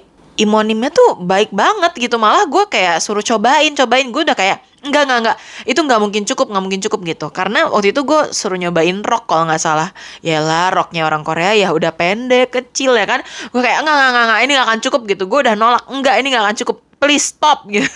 imonimnya 0.40 0.90
tuh 0.90 1.20
baik 1.20 1.52
banget 1.52 1.92
gitu 2.00 2.16
Malah 2.16 2.48
gue 2.48 2.64
kayak 2.66 3.04
suruh 3.04 3.22
cobain 3.22 3.72
cobain 3.76 4.08
Gue 4.08 4.24
udah 4.24 4.36
kayak 4.36 4.64
Enggak, 4.80 5.02
enggak, 5.04 5.18
enggak. 5.20 5.36
Itu 5.68 5.80
nggak 5.84 6.00
mungkin 6.00 6.22
cukup, 6.24 6.46
nggak 6.56 6.64
mungkin 6.64 6.80
cukup 6.80 7.00
gitu. 7.04 7.26
Karena 7.36 7.68
waktu 7.68 7.92
itu 7.92 8.00
gue 8.00 8.32
suruh 8.32 8.56
nyobain 8.56 9.04
rok 9.04 9.28
kalau 9.28 9.44
nggak 9.44 9.60
salah. 9.60 9.92
Yalah, 10.24 10.72
roknya 10.72 11.04
orang 11.04 11.20
Korea 11.20 11.52
ya 11.52 11.68
udah 11.76 11.92
pendek, 11.92 12.48
kecil 12.48 12.96
ya 12.96 13.04
kan. 13.04 13.20
Gue 13.52 13.60
kayak 13.60 13.84
enggak, 13.84 13.92
enggak, 13.92 14.08
enggak, 14.08 14.24
enggak, 14.24 14.40
ini 14.40 14.52
nggak 14.56 14.66
akan 14.72 14.80
cukup 14.80 15.00
gitu. 15.04 15.22
Gue 15.28 15.38
udah 15.44 15.54
nolak, 15.60 15.84
enggak, 15.84 16.14
ini 16.16 16.26
nggak 16.32 16.44
akan 16.48 16.56
cukup. 16.64 16.76
Please 17.00 17.32
stop 17.32 17.64
gitu. 17.72 17.88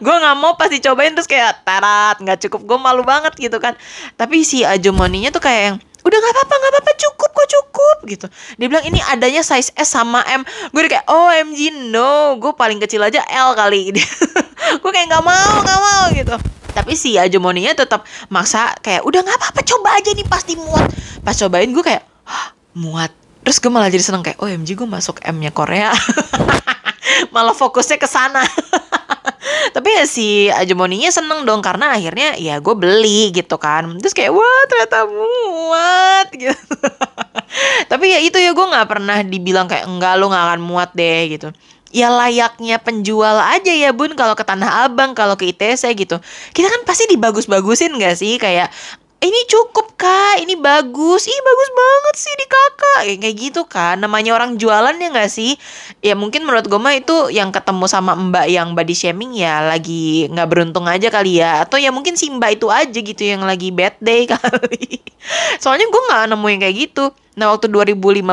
gue 0.00 0.14
nggak 0.16 0.36
mau 0.40 0.56
pas 0.56 0.72
dicobain 0.72 1.12
terus 1.12 1.28
kayak 1.28 1.60
tarat, 1.60 2.16
nggak 2.16 2.40
cukup. 2.48 2.60
Gue 2.72 2.78
malu 2.80 3.04
banget 3.04 3.36
gitu 3.36 3.60
kan. 3.60 3.76
Tapi 4.16 4.48
si 4.48 4.64
ajumoninya 4.64 5.28
tuh 5.28 5.44
kayak 5.44 5.60
yang 5.60 5.76
udah 6.04 6.18
nggak 6.20 6.34
apa-apa 6.36 6.54
nggak 6.56 6.72
apa-apa 6.72 6.92
cukup 7.00 7.23
gitu. 8.06 8.26
Dia 8.56 8.66
bilang 8.68 8.84
ini 8.84 9.00
adanya 9.10 9.42
size 9.42 9.72
S 9.74 9.88
sama 9.92 10.22
M. 10.28 10.44
Gue 10.70 10.86
udah 10.86 10.92
kayak 11.00 11.06
oh 11.10 11.28
MG 11.32 11.74
no. 11.90 12.38
Gue 12.38 12.52
paling 12.54 12.78
kecil 12.78 13.02
aja 13.02 13.24
L 13.26 13.56
kali. 13.56 13.92
Gue 14.82 14.90
kayak 14.92 15.06
nggak 15.10 15.24
mau 15.24 15.52
nggak 15.60 15.80
mau 15.80 16.04
gitu. 16.12 16.36
Tapi 16.74 16.92
si 16.98 17.14
Ajumoninya 17.14 17.70
tetap 17.72 18.02
maksa 18.28 18.74
kayak 18.82 19.06
udah 19.06 19.22
nggak 19.22 19.38
apa-apa 19.38 19.60
coba 19.62 19.94
aja 19.94 20.10
nih 20.10 20.26
pasti 20.26 20.58
muat 20.58 20.90
pas 21.22 21.32
cobain 21.38 21.70
gue 21.70 21.84
kayak 21.86 22.02
"Hah, 22.26 22.52
muat? 22.74 23.14
Terus 23.46 23.62
gue 23.62 23.70
malah 23.70 23.88
jadi 23.92 24.02
seneng 24.02 24.26
kayak 24.26 24.42
oh 24.42 24.48
MG 24.50 24.74
gue 24.74 24.88
masuk 24.88 25.22
M-nya 25.22 25.54
Korea 25.54 25.94
malah 27.34 27.54
fokusnya 27.54 27.98
ke 28.00 28.08
sana. 28.08 28.42
Tapi 29.74 29.88
ya 29.90 30.04
si 30.08 30.48
Ajumoninya 30.48 31.10
seneng 31.12 31.44
dong 31.44 31.60
karena 31.60 31.96
akhirnya 31.96 32.36
ya 32.40 32.60
gue 32.60 32.74
beli 32.76 33.32
gitu 33.32 33.56
kan. 33.60 33.96
Terus 34.00 34.14
kayak 34.16 34.32
wah 34.32 34.62
ternyata 34.70 35.08
muat 35.08 36.28
gitu. 36.42 36.76
Tapi 37.88 38.04
ya 38.10 38.18
itu 38.20 38.36
ya 38.40 38.50
gue 38.56 38.66
nggak 38.66 38.88
pernah 38.88 39.20
dibilang 39.22 39.68
kayak 39.68 39.86
enggak 39.88 40.14
lo 40.18 40.32
nggak 40.32 40.44
akan 40.52 40.60
muat 40.64 40.90
deh 40.96 41.36
gitu. 41.36 41.48
Ya 41.94 42.10
layaknya 42.10 42.82
penjual 42.82 43.38
aja 43.38 43.70
ya 43.70 43.94
bun 43.94 44.18
kalau 44.18 44.34
ke 44.34 44.42
Tanah 44.42 44.90
Abang 44.90 45.14
kalau 45.14 45.38
ke 45.38 45.46
ITC 45.54 45.94
gitu. 45.94 46.18
Kita 46.50 46.66
kan 46.66 46.82
pasti 46.82 47.06
dibagus-bagusin 47.06 47.94
gak 48.02 48.18
sih? 48.18 48.34
Kayak 48.34 48.74
ini 49.24 49.40
cukup 49.48 49.96
kak, 49.96 50.44
ini 50.44 50.52
bagus, 50.60 51.24
ih 51.24 51.40
bagus 51.40 51.70
banget 51.72 52.14
sih 52.20 52.34
di 52.36 52.46
kakak, 52.46 53.00
kayak 53.08 53.18
kayak 53.24 53.36
gitu 53.40 53.62
kan, 53.64 53.96
namanya 53.96 54.36
orang 54.36 54.60
jualan 54.60 54.92
ya 54.92 55.08
nggak 55.08 55.32
sih? 55.32 55.56
Ya 56.04 56.12
mungkin 56.12 56.44
menurut 56.44 56.68
gue 56.68 56.76
mah 56.76 56.92
itu 56.92 57.32
yang 57.32 57.48
ketemu 57.48 57.88
sama 57.88 58.12
mbak 58.12 58.52
yang 58.52 58.76
body 58.76 58.92
shaming 58.92 59.32
ya 59.32 59.64
lagi 59.64 60.28
nggak 60.28 60.48
beruntung 60.52 60.84
aja 60.84 61.08
kali 61.08 61.40
ya, 61.40 61.64
atau 61.64 61.80
ya 61.80 61.88
mungkin 61.88 62.20
si 62.20 62.28
mbak 62.28 62.60
itu 62.60 62.68
aja 62.68 62.98
gitu 63.00 63.22
yang 63.24 63.48
lagi 63.48 63.72
bad 63.72 63.96
day 64.04 64.28
kali. 64.32 65.00
Soalnya 65.56 65.88
gue 65.88 66.02
nggak 66.04 66.22
nemu 66.28 66.46
yang 66.52 66.60
kayak 66.60 66.76
gitu. 66.76 67.04
Nah 67.40 67.56
waktu 67.56 67.72
2015 67.72 68.28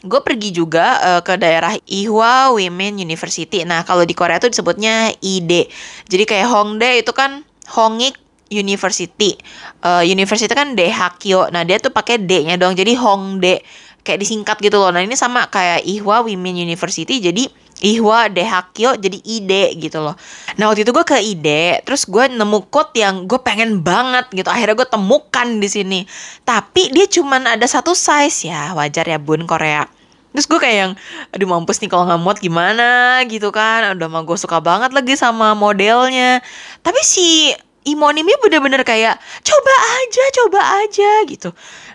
gue 0.00 0.20
pergi 0.24 0.48
juga 0.50 0.86
eh, 0.98 1.20
ke 1.22 1.38
daerah 1.38 1.76
Ihwa 1.86 2.50
Women 2.56 2.98
University. 2.98 3.62
Nah 3.62 3.86
kalau 3.86 4.02
di 4.02 4.16
Korea 4.16 4.42
tuh 4.42 4.50
disebutnya 4.50 5.14
ID. 5.22 5.70
Jadi 6.10 6.24
kayak 6.26 6.50
Hongdae 6.50 7.06
itu 7.06 7.12
kan 7.14 7.46
Hongik 7.70 8.18
University. 8.50 9.38
Eh, 9.80 10.04
university 10.10 10.50
kan 10.50 10.74
Daehakyo. 10.74 11.48
Nah, 11.54 11.62
dia 11.62 11.78
tuh 11.78 11.94
pakai 11.94 12.18
D-nya 12.18 12.58
dong. 12.58 12.74
Jadi 12.74 12.92
Hongdae 12.98 13.62
kayak 14.02 14.18
disingkat 14.20 14.56
gitu 14.60 14.76
loh. 14.76 14.90
Nah, 14.90 15.00
ini 15.00 15.14
sama 15.14 15.46
kayak 15.48 15.86
Ihwa 15.86 16.26
Women 16.26 16.66
University 16.66 17.20
jadi 17.22 17.46
Ihwa 17.80 18.28
Daehakyo 18.28 19.00
jadi 19.00 19.16
ID 19.16 19.80
gitu 19.80 20.04
loh. 20.04 20.12
Nah, 20.60 20.68
waktu 20.68 20.84
itu 20.84 20.92
gue 20.92 21.04
ke 21.04 21.16
ID, 21.16 21.80
terus 21.88 22.04
gue 22.04 22.28
nemu 22.28 22.68
quote 22.68 22.92
yang 23.00 23.24
gue 23.24 23.40
pengen 23.40 23.80
banget 23.80 24.28
gitu. 24.36 24.48
Akhirnya 24.52 24.76
gue 24.76 24.88
temukan 24.88 25.48
di 25.56 25.68
sini. 25.68 26.00
Tapi 26.44 26.92
dia 26.92 27.08
cuman 27.08 27.56
ada 27.56 27.64
satu 27.64 27.96
size 27.96 28.52
ya. 28.52 28.76
Wajar 28.76 29.08
ya, 29.08 29.16
Bun 29.16 29.48
Korea. 29.48 29.88
Terus 30.30 30.46
gue 30.46 30.60
kayak 30.62 30.76
yang, 30.76 30.92
aduh 31.34 31.48
mampus 31.50 31.82
nih 31.82 31.90
kalau 31.90 32.06
nggak 32.06 32.20
muat 32.22 32.38
gimana 32.38 33.18
gitu 33.26 33.48
kan. 33.50 33.96
Udah 33.96 34.06
mah 34.12 34.22
gue 34.28 34.36
suka 34.36 34.60
banget 34.60 34.92
lagi 34.92 35.16
sama 35.16 35.56
modelnya. 35.56 36.44
Tapi 36.84 37.00
si 37.00 37.50
imonimnya 37.84 38.36
bener-bener 38.42 38.82
kayak 38.84 39.16
coba 39.44 39.74
aja, 40.00 40.24
coba 40.42 40.60
aja 40.84 41.10
gitu. 41.28 41.50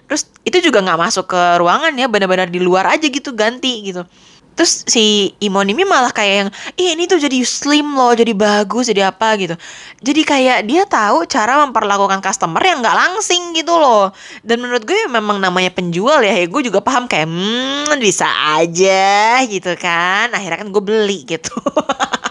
Terus 0.05 0.29
itu 0.45 0.57
juga 0.69 0.85
nggak 0.85 0.99
masuk 1.01 1.25
ke 1.29 1.41
ruangan 1.57 1.93
ya, 1.97 2.05
bener-bener 2.09 2.49
di 2.49 2.61
luar 2.61 2.89
aja 2.89 3.05
gitu 3.05 3.33
ganti 3.33 3.85
gitu. 3.85 4.05
Terus 4.55 4.87
si 4.87 5.35
Imonimi 5.43 5.83
malah 5.83 6.15
kayak 6.15 6.35
yang, 6.39 6.49
ih 6.79 6.95
ini 6.95 7.11
tuh 7.11 7.19
jadi 7.19 7.43
slim 7.43 7.91
loh, 7.91 8.15
jadi 8.15 8.31
bagus, 8.31 8.87
jadi 8.87 9.11
apa 9.11 9.35
gitu. 9.35 9.55
Jadi 9.99 10.21
kayak 10.23 10.63
dia 10.63 10.87
tahu 10.87 11.27
cara 11.27 11.59
memperlakukan 11.67 12.23
customer 12.23 12.63
yang 12.63 12.79
nggak 12.79 12.95
langsing 12.95 13.51
gitu 13.51 13.75
loh. 13.75 14.15
Dan 14.47 14.63
menurut 14.63 14.87
gue 14.87 15.11
memang 15.11 15.43
namanya 15.43 15.75
penjual 15.75 16.23
ya, 16.23 16.31
ya 16.31 16.47
gue 16.47 16.61
juga 16.63 16.79
paham 16.79 17.03
kayak, 17.03 17.27
hmm 17.27 17.99
bisa 17.99 18.31
aja 18.55 19.43
gitu 19.43 19.75
kan. 19.75 20.31
Akhirnya 20.31 20.63
kan 20.63 20.71
gue 20.71 20.83
beli 20.83 21.27
gitu. 21.27 21.51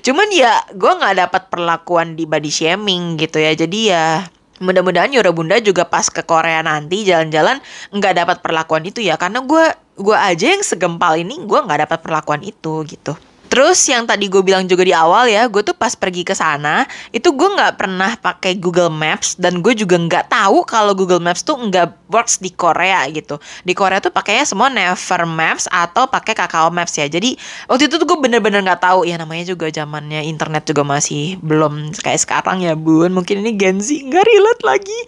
Cuman 0.00 0.28
ya 0.32 0.64
gue 0.72 0.92
nggak 0.92 1.16
dapat 1.28 1.42
perlakuan 1.52 2.16
di 2.16 2.24
body 2.24 2.48
shaming 2.48 3.20
gitu 3.20 3.36
ya. 3.36 3.52
Jadi 3.52 3.92
ya 3.92 4.24
mudah-mudahan 4.62 5.10
Yura 5.10 5.34
Bunda 5.34 5.58
juga 5.58 5.84
pas 5.84 6.06
ke 6.06 6.22
Korea 6.22 6.62
nanti 6.62 7.02
jalan-jalan 7.02 7.58
nggak 7.90 8.14
dapat 8.14 8.36
perlakuan 8.40 8.86
itu 8.86 9.02
ya 9.02 9.18
karena 9.18 9.42
gue 9.42 9.64
gue 9.98 10.16
aja 10.16 10.46
yang 10.54 10.62
segempal 10.62 11.18
ini 11.18 11.42
gue 11.42 11.58
nggak 11.58 11.90
dapat 11.90 11.98
perlakuan 12.00 12.40
itu 12.46 12.86
gitu. 12.86 13.12
Terus 13.52 13.84
yang 13.84 14.08
tadi 14.08 14.32
gue 14.32 14.40
bilang 14.40 14.64
juga 14.64 14.80
di 14.80 14.96
awal 14.96 15.28
ya, 15.28 15.44
gue 15.44 15.60
tuh 15.60 15.76
pas 15.76 15.92
pergi 15.92 16.24
ke 16.24 16.32
sana 16.32 16.88
itu 17.12 17.28
gue 17.36 17.48
nggak 17.52 17.76
pernah 17.76 18.16
pakai 18.16 18.56
Google 18.56 18.88
Maps 18.88 19.36
dan 19.36 19.60
gue 19.60 19.76
juga 19.76 20.00
nggak 20.00 20.32
tahu 20.32 20.64
kalau 20.64 20.96
Google 20.96 21.20
Maps 21.20 21.44
tuh 21.44 21.60
nggak 21.60 22.08
works 22.08 22.40
di 22.40 22.48
Korea 22.48 23.04
gitu. 23.12 23.36
Di 23.60 23.76
Korea 23.76 24.00
tuh 24.00 24.08
pakainya 24.08 24.48
semua 24.48 24.72
Never 24.72 25.28
Maps 25.28 25.68
atau 25.68 26.08
pakai 26.08 26.32
Kakao 26.32 26.72
Maps 26.72 26.96
ya. 26.96 27.04
Jadi 27.04 27.36
waktu 27.68 27.92
itu 27.92 28.00
tuh 28.00 28.08
gue 28.08 28.18
bener-bener 28.24 28.64
nggak 28.64 28.88
tahu 28.88 29.04
ya 29.04 29.20
namanya 29.20 29.52
juga 29.52 29.68
zamannya 29.68 30.24
internet 30.24 30.64
juga 30.64 30.88
masih 30.88 31.36
belum 31.44 31.92
kayak 31.92 32.24
sekarang 32.24 32.64
ya 32.64 32.72
bun. 32.72 33.12
Mungkin 33.12 33.44
ini 33.44 33.52
Gen 33.60 33.84
Z 33.84 33.92
nggak 34.00 34.24
relate 34.24 34.62
lagi. 34.64 34.98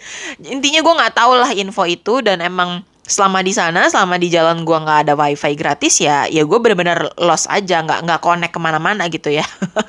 Intinya 0.52 0.84
gue 0.84 0.94
nggak 1.00 1.14
tahu 1.16 1.32
lah 1.32 1.48
info 1.56 1.88
itu 1.88 2.20
dan 2.20 2.44
emang 2.44 2.84
selama 3.04 3.44
di 3.44 3.52
sana 3.52 3.84
selama 3.92 4.16
di 4.16 4.32
jalan 4.32 4.64
gua 4.64 4.80
nggak 4.80 4.98
ada 5.04 5.12
wifi 5.12 5.52
gratis 5.52 6.00
ya 6.00 6.24
ya 6.24 6.42
gue 6.48 6.58
bener-bener 6.58 7.12
lost 7.20 7.52
aja 7.52 7.84
nggak 7.84 8.00
nggak 8.08 8.20
connect 8.24 8.52
ke 8.56 8.60
mana-mana 8.60 9.04
gitu 9.12 9.28
ya. 9.28 9.44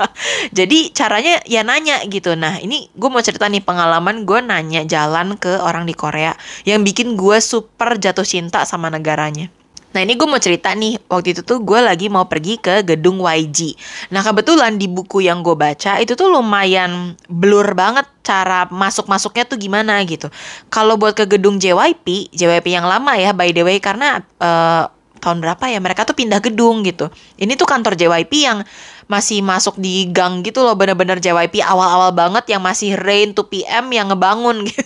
Jadi 0.57 0.91
caranya 0.91 1.39
ya 1.47 1.63
nanya 1.63 2.03
gitu. 2.07 2.35
Nah 2.35 2.59
ini 2.59 2.91
gue 2.91 3.09
mau 3.09 3.23
cerita 3.23 3.47
nih 3.47 3.63
pengalaman 3.63 4.27
gue 4.27 4.39
nanya 4.43 4.83
jalan 4.83 5.39
ke 5.39 5.63
orang 5.63 5.87
di 5.87 5.95
Korea 5.95 6.35
yang 6.67 6.83
bikin 6.83 7.15
gue 7.15 7.39
super 7.39 7.95
jatuh 7.95 8.27
cinta 8.27 8.67
sama 8.67 8.91
negaranya 8.91 9.47
Nah 9.95 10.03
ini 10.03 10.19
gue 10.19 10.27
mau 10.27 10.35
cerita 10.35 10.75
nih, 10.75 10.99
waktu 11.07 11.31
itu 11.31 11.41
tuh 11.47 11.63
gue 11.63 11.79
lagi 11.79 12.11
mau 12.11 12.27
pergi 12.27 12.59
ke 12.59 12.83
gedung 12.83 13.23
YG. 13.23 13.79
Nah 14.11 14.19
kebetulan 14.19 14.75
di 14.75 14.91
buku 14.91 15.23
yang 15.23 15.39
gue 15.39 15.55
baca 15.55 16.03
itu 16.03 16.19
tuh 16.19 16.27
lumayan 16.27 17.15
blur 17.31 17.71
banget 17.79 18.03
cara 18.19 18.67
masuk-masuknya 18.67 19.47
tuh 19.47 19.55
gimana 19.55 20.03
gitu. 20.03 20.27
Kalau 20.67 20.99
buat 20.99 21.15
ke 21.15 21.23
gedung 21.23 21.63
JYP, 21.63 22.35
JYP 22.35 22.75
yang 22.75 22.83
lama 22.83 23.15
ya 23.15 23.31
by 23.31 23.55
the 23.55 23.63
way 23.63 23.79
karena 23.79 24.19
eh, 24.19 24.83
tahun 25.23 25.41
berapa 25.41 25.65
ya 25.71 25.79
mereka 25.81 26.03
tuh 26.03 26.13
pindah 26.13 26.43
gedung 26.43 26.83
gitu. 26.83 27.07
Ini 27.39 27.55
tuh 27.55 27.65
kantor 27.65 27.97
JYP 27.97 28.33
yang 28.35 28.61
masih 29.05 29.45
masuk 29.45 29.77
di 29.77 30.09
gang 30.09 30.41
gitu 30.41 30.65
loh 30.65 30.73
bener-bener 30.73 31.21
JYP 31.21 31.61
awal-awal 31.61 32.09
banget 32.09 32.57
yang 32.57 32.61
masih 32.61 32.97
Rain 32.97 33.37
2 33.37 33.45
PM 33.53 33.85
yang 33.93 34.09
ngebangun 34.09 34.65
gitu. 34.69 34.81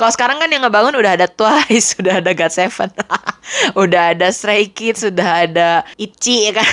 Kalau 0.00 0.12
sekarang 0.12 0.40
kan 0.40 0.48
yang 0.48 0.64
ngebangun 0.64 0.96
udah 0.96 1.20
ada 1.20 1.28
Twice, 1.28 1.92
sudah 2.00 2.24
ada 2.24 2.32
GOT7, 2.32 2.88
udah 3.82 4.02
ada 4.16 4.32
Stray 4.32 4.72
Kids, 4.72 5.04
sudah 5.04 5.44
ada 5.44 5.84
ITZY 6.00 6.36
ya 6.48 6.52
kan. 6.64 6.72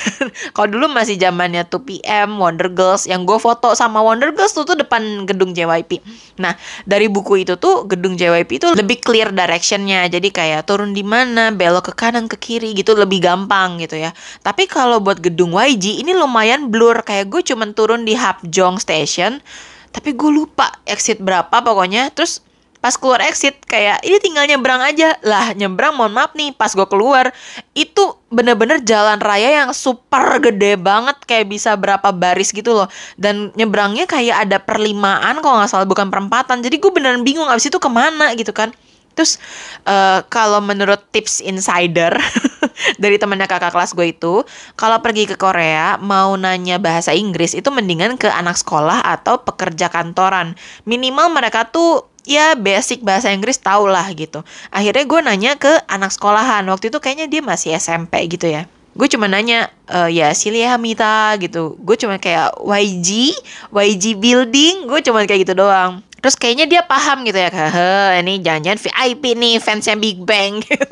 Kalau 0.56 0.68
dulu 0.72 0.88
masih 0.88 1.20
zamannya 1.20 1.68
2 1.68 1.84
PM, 1.84 2.40
Wonder 2.40 2.72
Girls 2.72 3.04
yang 3.04 3.28
gue 3.28 3.36
foto 3.36 3.76
sama 3.76 4.00
Wonder 4.00 4.32
Girls 4.32 4.56
tuh 4.56 4.64
tuh 4.64 4.80
depan 4.80 5.28
gedung 5.28 5.52
JYP. 5.52 6.00
Nah 6.40 6.56
dari 6.88 7.12
buku 7.12 7.44
itu 7.44 7.60
tuh 7.60 7.84
gedung 7.92 8.16
JYP 8.16 8.64
itu 8.64 8.68
lebih 8.72 9.04
clear 9.04 9.36
directionnya, 9.36 10.08
jadi 10.08 10.32
kayak 10.32 10.64
turun 10.64 10.96
di 10.96 11.04
mana, 11.04 11.52
belok 11.52 11.92
ke 11.92 11.94
kanan 12.00 12.32
ke 12.32 12.40
kiri 12.40 12.72
gitu 12.72 12.96
lebih 12.96 13.20
gampang 13.20 13.84
gitu 13.84 14.00
ya. 14.00 14.16
Tapi 14.40 14.64
kalau 14.72 15.04
buat 15.04 15.20
gedung 15.20 15.52
YG 15.52 16.00
ini 16.00 16.16
lumayan 16.16 16.69
blur. 16.70 17.02
Kayak 17.02 17.34
gue 17.34 17.42
cuman 17.42 17.74
turun 17.74 18.06
di 18.06 18.14
Hapjong 18.14 18.78
Station 18.78 19.42
tapi 19.90 20.14
gue 20.14 20.30
lupa 20.30 20.70
exit 20.86 21.18
berapa 21.20 21.52
pokoknya. 21.52 22.14
Terus 22.14 22.46
pas 22.80 22.96
keluar 22.96 23.20
exit 23.28 23.60
kayak 23.68 24.00
ini 24.08 24.18
tinggal 24.24 24.46
nyebrang 24.48 24.80
aja. 24.80 25.18
Lah 25.26 25.52
nyebrang 25.58 25.98
mohon 25.98 26.14
maaf 26.16 26.38
nih 26.38 26.54
pas 26.54 26.72
gue 26.72 26.88
keluar. 26.88 27.34
Itu 27.74 28.22
bener-bener 28.30 28.80
jalan 28.86 29.18
raya 29.20 29.66
yang 29.66 29.74
super 29.74 30.38
gede 30.40 30.78
banget 30.78 31.18
kayak 31.26 31.50
bisa 31.50 31.74
berapa 31.76 32.14
baris 32.14 32.54
gitu 32.54 32.78
loh. 32.78 32.88
Dan 33.18 33.52
nyebrangnya 33.58 34.06
kayak 34.06 34.48
ada 34.48 34.58
perlimaan 34.62 35.42
kalau 35.42 35.60
nggak 35.60 35.72
salah 35.74 35.90
bukan 35.90 36.08
perempatan. 36.08 36.62
Jadi 36.62 36.78
gue 36.78 36.92
beneran 36.94 37.26
bingung 37.26 37.50
abis 37.50 37.68
itu 37.68 37.82
ke 37.82 37.90
mana 37.90 38.32
gitu 38.38 38.54
kan 38.54 38.72
Terus 39.20 39.36
uh, 39.84 40.24
kalau 40.32 40.64
menurut 40.64 41.04
tips 41.12 41.44
insider 41.44 42.16
dari 43.04 43.20
temannya 43.20 43.52
kakak 43.52 43.76
kelas 43.76 43.92
gue 43.92 44.16
itu, 44.16 44.48
kalau 44.80 45.04
pergi 45.04 45.28
ke 45.28 45.36
Korea 45.36 46.00
mau 46.00 46.40
nanya 46.40 46.80
bahasa 46.80 47.12
Inggris 47.12 47.52
itu 47.52 47.68
mendingan 47.68 48.16
ke 48.16 48.32
anak 48.32 48.56
sekolah 48.56 49.04
atau 49.04 49.44
pekerja 49.44 49.92
kantoran. 49.92 50.56
Minimal 50.88 51.36
mereka 51.36 51.68
tuh 51.68 52.08
ya 52.24 52.56
basic 52.56 53.04
bahasa 53.04 53.28
Inggris 53.36 53.60
tau 53.60 53.92
lah 53.92 54.08
gitu. 54.16 54.48
Akhirnya 54.72 55.04
gue 55.04 55.20
nanya 55.20 55.52
ke 55.60 55.84
anak 55.92 56.16
sekolahan. 56.16 56.64
Waktu 56.72 56.88
itu 56.88 57.04
kayaknya 57.04 57.28
dia 57.28 57.44
masih 57.44 57.76
SMP 57.76 58.24
gitu 58.32 58.48
ya. 58.48 58.72
Gue 58.96 59.12
cuma 59.12 59.28
nanya, 59.28 59.68
e, 59.86 60.16
ya 60.16 60.32
Silia 60.32 60.80
Hamita 60.80 61.36
gitu. 61.44 61.76
Gue 61.84 62.00
cuma 62.00 62.16
kayak 62.16 62.56
YG, 62.64 63.36
YG 63.72 64.16
Building, 64.16 64.88
gue 64.88 65.00
cuma 65.04 65.28
kayak 65.28 65.44
gitu 65.44 65.60
doang. 65.60 66.00
Terus 66.20 66.36
kayaknya 66.36 66.66
dia 66.68 66.82
paham 66.84 67.24
gitu 67.24 67.40
ya, 67.40 67.48
hehe, 67.48 68.20
ini 68.24 68.44
jangan-jangan 68.44 68.80
VIP 68.80 69.24
nih 69.40 69.56
fansnya 69.64 69.96
Big 69.96 70.20
Bang. 70.24 70.60
Gitu. 70.70 70.86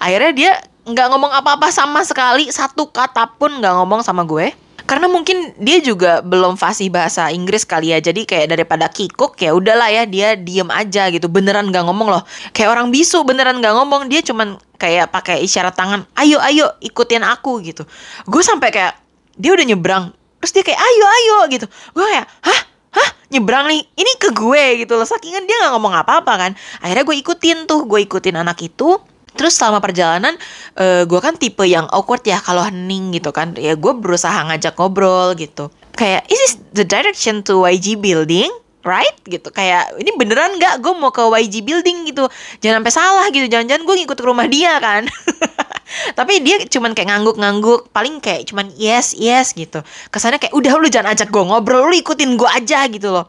Akhirnya 0.00 0.32
dia 0.32 0.52
nggak 0.88 1.06
ngomong 1.12 1.30
apa-apa 1.30 1.68
sama 1.70 2.00
sekali, 2.02 2.48
satu 2.48 2.88
kata 2.90 3.36
pun 3.36 3.60
nggak 3.60 3.74
ngomong 3.76 4.00
sama 4.00 4.24
gue. 4.24 4.50
Karena 4.88 5.06
mungkin 5.06 5.54
dia 5.54 5.78
juga 5.78 6.18
belum 6.18 6.58
fasih 6.58 6.90
bahasa 6.90 7.30
Inggris 7.30 7.62
kali 7.62 7.94
ya, 7.94 8.02
jadi 8.02 8.26
kayak 8.26 8.50
daripada 8.50 8.90
kikuk 8.90 9.38
ya 9.38 9.54
udahlah 9.54 9.86
ya 9.86 10.02
dia 10.02 10.34
diem 10.34 10.66
aja 10.66 11.06
gitu, 11.14 11.30
beneran 11.30 11.70
nggak 11.70 11.86
ngomong 11.86 12.10
loh. 12.10 12.22
Kayak 12.50 12.74
orang 12.74 12.90
bisu 12.90 13.22
beneran 13.22 13.62
nggak 13.62 13.70
ngomong, 13.70 14.10
dia 14.10 14.18
cuman 14.24 14.58
kayak 14.80 15.14
pakai 15.14 15.46
isyarat 15.46 15.78
tangan, 15.78 16.08
ayo 16.18 16.42
ayo 16.42 16.74
ikutin 16.82 17.22
aku 17.22 17.62
gitu. 17.62 17.86
Gue 18.26 18.42
sampai 18.42 18.74
kayak 18.74 18.98
dia 19.38 19.54
udah 19.54 19.66
nyebrang, 19.68 20.04
terus 20.42 20.52
dia 20.58 20.64
kayak 20.66 20.80
ayo 20.82 21.04
ayo 21.06 21.36
gitu. 21.54 21.66
Gue 21.94 22.04
kayak 22.10 22.26
hah 22.42 22.60
hah 22.90 23.08
nyebrang 23.30 23.70
nih 23.70 23.82
ini 23.94 24.12
ke 24.18 24.34
gue 24.34 24.86
gitu 24.86 24.98
loh 24.98 25.06
sakingan 25.06 25.46
dia 25.46 25.56
nggak 25.62 25.72
ngomong 25.78 25.94
apa-apa 25.94 26.32
kan 26.34 26.52
akhirnya 26.82 27.04
gue 27.06 27.16
ikutin 27.22 27.58
tuh 27.70 27.86
gue 27.86 28.02
ikutin 28.02 28.38
anak 28.38 28.58
itu 28.62 28.98
Terus 29.30 29.54
selama 29.54 29.78
perjalanan, 29.78 30.34
uh, 30.74 31.06
gue 31.06 31.20
kan 31.22 31.38
tipe 31.38 31.62
yang 31.62 31.86
awkward 31.94 32.22
ya 32.26 32.42
kalau 32.42 32.66
hening 32.66 33.14
gitu 33.14 33.30
kan. 33.30 33.54
Ya 33.54 33.78
gue 33.78 33.92
berusaha 33.94 34.34
ngajak 34.50 34.74
ngobrol 34.74 35.38
gitu. 35.38 35.70
Kayak, 35.94 36.26
is 36.26 36.38
this 36.42 36.54
the 36.74 36.82
direction 36.82 37.46
to 37.46 37.62
YG 37.62 37.94
building? 37.94 38.50
Right? 38.82 39.14
Gitu. 39.22 39.46
Kayak, 39.54 39.94
ini 40.02 40.10
beneran 40.18 40.58
nggak 40.58 40.82
gue 40.82 40.92
mau 40.98 41.14
ke 41.14 41.22
YG 41.22 41.62
building 41.62 42.10
gitu. 42.10 42.26
Jangan 42.58 42.82
sampai 42.82 42.92
salah 42.92 43.26
gitu. 43.30 43.46
Jangan-jangan 43.46 43.86
gue 43.86 43.94
ngikut 44.02 44.18
ke 44.18 44.24
rumah 44.26 44.46
dia 44.50 44.74
kan. 44.82 45.06
Tapi 46.14 46.40
dia 46.44 46.56
cuman 46.66 46.94
kayak 46.94 47.08
ngangguk-ngangguk. 47.10 47.90
Paling 47.90 48.22
kayak 48.22 48.50
cuman 48.50 48.70
yes, 48.76 49.14
yes 49.16 49.52
gitu. 49.52 49.82
Kesannya 50.08 50.38
kayak, 50.38 50.54
udah 50.54 50.72
lu 50.78 50.88
jangan 50.88 51.12
ajak 51.14 51.28
gue 51.28 51.42
ngobrol. 51.42 51.90
Lu 51.90 51.94
ikutin 51.96 52.38
gue 52.38 52.50
aja 52.50 52.86
gitu 52.88 53.10
loh 53.10 53.28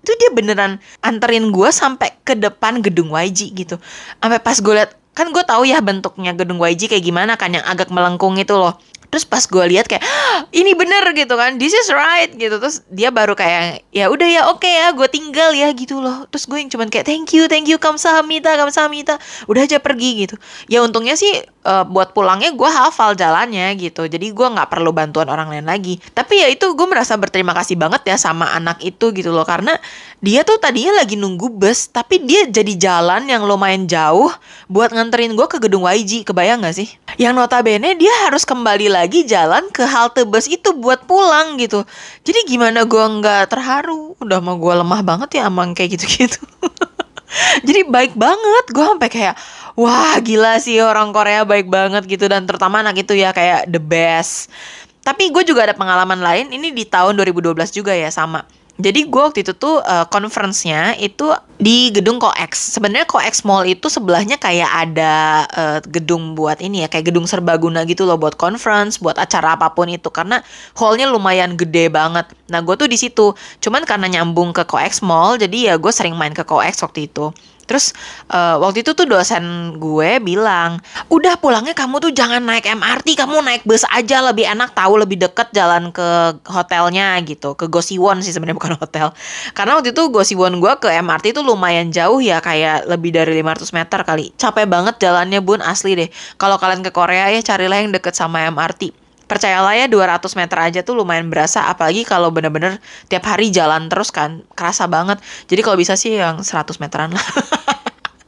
itu 0.00 0.16
dia 0.16 0.32
beneran 0.32 0.80
anterin 1.04 1.52
gue 1.52 1.68
sampai 1.68 2.16
ke 2.24 2.32
depan 2.32 2.80
gedung 2.80 3.12
YG 3.12 3.52
gitu. 3.52 3.76
Sampai 4.16 4.40
pas 4.40 4.56
gue 4.56 4.74
liat 4.74 4.96
kan 5.12 5.28
gue 5.28 5.44
tahu 5.44 5.68
ya 5.68 5.84
bentuknya 5.84 6.32
gedung 6.32 6.56
YG 6.56 6.88
kayak 6.88 7.04
gimana 7.04 7.36
kan 7.36 7.52
yang 7.52 7.66
agak 7.68 7.92
melengkung 7.92 8.40
itu 8.40 8.56
loh 8.56 8.80
terus 9.10 9.26
pas 9.26 9.42
gue 9.42 9.64
lihat 9.74 9.90
kayak 9.90 10.06
ini 10.54 10.72
bener 10.78 11.02
gitu 11.12 11.34
kan. 11.34 11.58
This 11.58 11.74
is 11.74 11.90
right 11.90 12.30
gitu. 12.30 12.62
Terus 12.62 12.86
dia 12.86 13.10
baru 13.10 13.34
kayak 13.34 13.82
ya 13.90 14.06
udah 14.06 14.28
ya 14.30 14.42
oke 14.54 14.62
okay 14.62 14.86
ya 14.86 14.94
gue 14.94 15.08
tinggal 15.10 15.50
ya 15.50 15.68
gitu 15.74 15.98
loh. 15.98 16.30
Terus 16.30 16.46
gue 16.46 16.58
yang 16.62 16.70
cuman 16.70 16.88
kayak 16.88 17.10
thank 17.10 17.34
you 17.34 17.50
thank 17.50 17.66
you 17.66 17.76
kamsahamnida 17.76 18.54
kamsahamnida 18.54 19.18
udah 19.50 19.62
aja 19.66 19.82
pergi 19.82 20.26
gitu. 20.26 20.38
Ya 20.70 20.86
untungnya 20.86 21.18
sih 21.18 21.42
uh, 21.66 21.82
buat 21.82 22.14
pulangnya 22.14 22.54
gue 22.54 22.70
hafal 22.70 23.18
jalannya 23.18 23.74
gitu. 23.82 24.06
Jadi 24.06 24.30
gue 24.30 24.46
nggak 24.46 24.70
perlu 24.70 24.94
bantuan 24.94 25.26
orang 25.26 25.50
lain 25.50 25.66
lagi. 25.66 25.98
Tapi 26.14 26.46
ya 26.46 26.48
itu 26.48 26.70
gue 26.78 26.86
merasa 26.86 27.18
berterima 27.18 27.50
kasih 27.50 27.74
banget 27.74 28.06
ya 28.06 28.16
sama 28.16 28.54
anak 28.54 28.78
itu 28.86 29.10
gitu 29.10 29.34
loh. 29.34 29.42
Karena 29.42 29.74
dia 30.22 30.46
tuh 30.46 30.62
tadinya 30.62 31.02
lagi 31.02 31.18
nunggu 31.18 31.50
bus 31.50 31.90
tapi 31.90 32.22
dia 32.22 32.46
jadi 32.46 32.78
jalan 32.78 33.26
yang 33.26 33.42
lumayan 33.42 33.90
jauh 33.90 34.30
buat 34.70 34.94
nganterin 34.94 35.34
gue 35.34 35.46
ke 35.50 35.58
gedung 35.58 35.82
YG 35.82 36.22
kebayang 36.22 36.62
gak 36.62 36.78
sih? 36.78 36.88
Yang 37.18 37.34
notabene 37.42 37.98
dia 37.98 38.12
harus 38.28 38.46
kembali 38.46 38.86
lagi 38.86 38.99
lagi 39.00 39.24
jalan 39.24 39.64
ke 39.72 39.88
halte 39.88 40.28
bus 40.28 40.44
itu 40.44 40.76
buat 40.76 41.08
pulang 41.08 41.56
gitu. 41.56 41.88
Jadi 42.20 42.44
gimana 42.44 42.84
gue 42.84 43.00
nggak 43.00 43.48
terharu? 43.48 44.12
Udah 44.20 44.44
mau 44.44 44.60
gue 44.60 44.74
lemah 44.76 45.00
banget 45.00 45.40
ya 45.40 45.48
emang 45.48 45.72
kayak 45.72 45.96
gitu-gitu. 45.96 46.40
Jadi 47.66 47.86
baik 47.88 48.18
banget, 48.18 48.64
gue 48.74 48.84
sampai 48.84 49.08
kayak 49.08 49.34
wah 49.78 50.18
gila 50.20 50.60
sih 50.60 50.82
orang 50.84 51.14
Korea 51.16 51.46
baik 51.48 51.72
banget 51.72 52.04
gitu 52.04 52.28
dan 52.28 52.44
terutama 52.44 52.84
anak 52.84 53.00
itu 53.00 53.16
ya 53.16 53.32
kayak 53.32 53.72
the 53.72 53.80
best. 53.80 54.52
Tapi 55.00 55.32
gue 55.32 55.42
juga 55.48 55.64
ada 55.64 55.72
pengalaman 55.72 56.20
lain 56.20 56.52
ini 56.52 56.76
di 56.76 56.84
tahun 56.84 57.16
2012 57.16 57.56
juga 57.72 57.96
ya 57.96 58.12
sama 58.12 58.44
jadi 58.76 59.08
gue 59.08 59.22
waktu 59.22 59.42
itu 59.42 59.52
tuh 59.56 59.82
uh, 59.82 60.06
conference-nya 60.08 60.96
itu 61.00 61.32
di 61.60 61.92
gedung 61.92 62.16
Coex. 62.16 62.76
Sebenarnya 62.76 63.04
Coex 63.04 63.44
Mall 63.44 63.68
itu 63.68 63.92
sebelahnya 63.92 64.40
kayak 64.40 64.70
ada 64.70 65.14
uh, 65.52 65.78
gedung 65.84 66.32
buat 66.32 66.60
ini 66.64 66.84
ya, 66.84 66.88
kayak 66.88 67.12
gedung 67.12 67.28
serbaguna 67.28 67.84
gitu 67.84 68.08
loh 68.08 68.16
buat 68.16 68.40
conference, 68.40 68.96
buat 68.96 69.20
acara 69.20 69.58
apa 69.58 69.72
pun 69.76 69.90
itu 69.92 70.08
karena 70.08 70.40
hallnya 70.78 71.10
lumayan 71.12 71.58
gede 71.58 71.92
banget. 71.92 72.32
Nah 72.48 72.64
gue 72.64 72.74
tuh 72.78 72.88
di 72.88 72.96
situ, 72.96 73.36
cuman 73.60 73.84
karena 73.84 74.08
nyambung 74.08 74.56
ke 74.56 74.64
Coex 74.64 75.04
Mall, 75.04 75.36
jadi 75.36 75.72
ya 75.72 75.74
gue 75.76 75.92
sering 75.92 76.16
main 76.16 76.32
ke 76.32 76.44
Coex 76.46 76.80
waktu 76.80 77.10
itu. 77.10 77.34
Terus 77.70 77.94
uh, 78.34 78.58
waktu 78.58 78.82
itu 78.82 78.98
tuh 78.98 79.06
dosen 79.06 79.78
gue 79.78 80.18
bilang, 80.18 80.82
udah 81.06 81.38
pulangnya 81.38 81.70
kamu 81.70 82.02
tuh 82.02 82.10
jangan 82.10 82.42
naik 82.42 82.66
MRT, 82.66 83.14
kamu 83.14 83.38
naik 83.46 83.62
bus 83.62 83.86
aja 83.86 84.18
lebih 84.26 84.50
enak, 84.50 84.74
tahu 84.74 84.98
lebih 84.98 85.22
deket 85.22 85.54
jalan 85.54 85.94
ke 85.94 86.34
hotelnya 86.50 87.14
gitu, 87.22 87.54
ke 87.54 87.70
Gosiwon 87.70 88.26
sih 88.26 88.34
sebenarnya 88.34 88.58
bukan 88.66 88.74
hotel. 88.74 89.14
Karena 89.54 89.78
waktu 89.78 89.94
itu 89.94 90.02
Gosiwon 90.10 90.58
gue 90.58 90.72
ke 90.82 90.90
MRT 90.90 91.38
itu 91.38 91.46
lumayan 91.46 91.94
jauh 91.94 92.18
ya, 92.18 92.42
kayak 92.42 92.90
lebih 92.90 93.14
dari 93.14 93.38
500 93.38 93.70
meter 93.70 94.02
kali. 94.02 94.34
Capek 94.34 94.66
banget 94.66 94.98
jalannya 94.98 95.38
bun 95.38 95.62
asli 95.62 95.94
deh. 95.94 96.10
Kalau 96.34 96.58
kalian 96.58 96.82
ke 96.82 96.90
Korea 96.90 97.30
ya 97.30 97.38
carilah 97.38 97.78
yang 97.78 97.94
deket 97.94 98.18
sama 98.18 98.42
MRT 98.50 98.99
percayalah 99.30 99.78
ya 99.78 99.86
200 99.86 100.26
meter 100.34 100.58
aja 100.58 100.80
tuh 100.82 100.98
lumayan 100.98 101.30
berasa 101.30 101.70
apalagi 101.70 102.02
kalau 102.02 102.34
bener-bener 102.34 102.82
tiap 103.06 103.22
hari 103.30 103.54
jalan 103.54 103.86
terus 103.86 104.10
kan 104.10 104.42
kerasa 104.58 104.90
banget 104.90 105.22
jadi 105.46 105.62
kalau 105.62 105.78
bisa 105.78 105.94
sih 105.94 106.18
yang 106.18 106.42
100 106.42 106.82
meteran 106.82 107.14
lah 107.14 107.22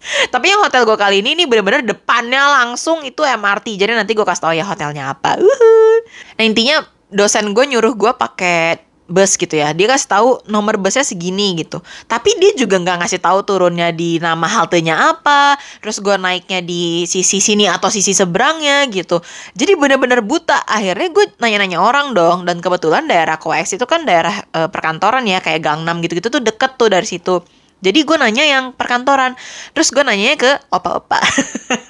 Tapi 0.03 0.51
yang 0.51 0.61
hotel 0.62 0.83
gue 0.83 0.99
kali 0.99 1.23
ini 1.23 1.38
ini 1.38 1.45
bener-bener 1.47 1.87
depannya 1.87 2.43
langsung 2.51 3.07
itu 3.07 3.23
MRT. 3.23 3.79
Jadi 3.79 3.95
nanti 3.95 4.12
gue 4.19 4.27
kasih 4.27 4.43
tau 4.43 4.55
ya 4.55 4.67
hotelnya 4.67 5.15
apa. 5.15 5.38
Uhuh. 5.38 5.99
Nah 6.37 6.43
intinya 6.43 6.83
dosen 7.09 7.55
gue 7.55 7.65
nyuruh 7.69 7.95
gue 7.95 8.12
pakai 8.17 8.91
bus 9.12 9.37
gitu 9.37 9.61
ya. 9.61 9.77
Dia 9.77 9.92
kasih 9.92 10.09
tahu 10.09 10.29
nomor 10.48 10.81
busnya 10.81 11.05
segini 11.05 11.53
gitu. 11.61 11.85
Tapi 12.09 12.33
dia 12.40 12.57
juga 12.57 12.81
nggak 12.81 13.05
ngasih 13.05 13.20
tahu 13.20 13.44
turunnya 13.44 13.92
di 13.92 14.16
nama 14.16 14.48
haltenya 14.48 15.12
apa. 15.12 15.61
Terus 15.85 16.01
gue 16.01 16.16
naiknya 16.16 16.64
di 16.64 17.05
sisi 17.05 17.44
sini 17.44 17.68
atau 17.68 17.92
sisi 17.92 18.16
seberangnya 18.16 18.88
gitu. 18.88 19.20
Jadi 19.53 19.77
bener-bener 19.77 20.25
buta. 20.25 20.64
Akhirnya 20.64 21.12
gue 21.12 21.25
nanya-nanya 21.37 21.79
orang 21.85 22.16
dong. 22.16 22.48
Dan 22.48 22.64
kebetulan 22.64 23.05
daerah 23.05 23.37
Koex 23.37 23.77
itu 23.77 23.85
kan 23.85 24.09
daerah 24.09 24.40
e, 24.48 24.72
perkantoran 24.72 25.29
ya 25.29 25.44
kayak 25.44 25.61
Gangnam 25.61 26.01
gitu-gitu 26.01 26.33
tuh 26.33 26.40
deket 26.40 26.81
tuh 26.81 26.88
dari 26.88 27.05
situ. 27.05 27.44
Jadi 27.83 28.07
gue 28.07 28.16
nanya 28.16 28.46
yang 28.46 28.64
perkantoran. 28.72 29.35
Terus 29.75 29.90
gue 29.92 30.07
nanya 30.07 30.38
ke 30.38 30.51
opa-opa. 30.70 31.18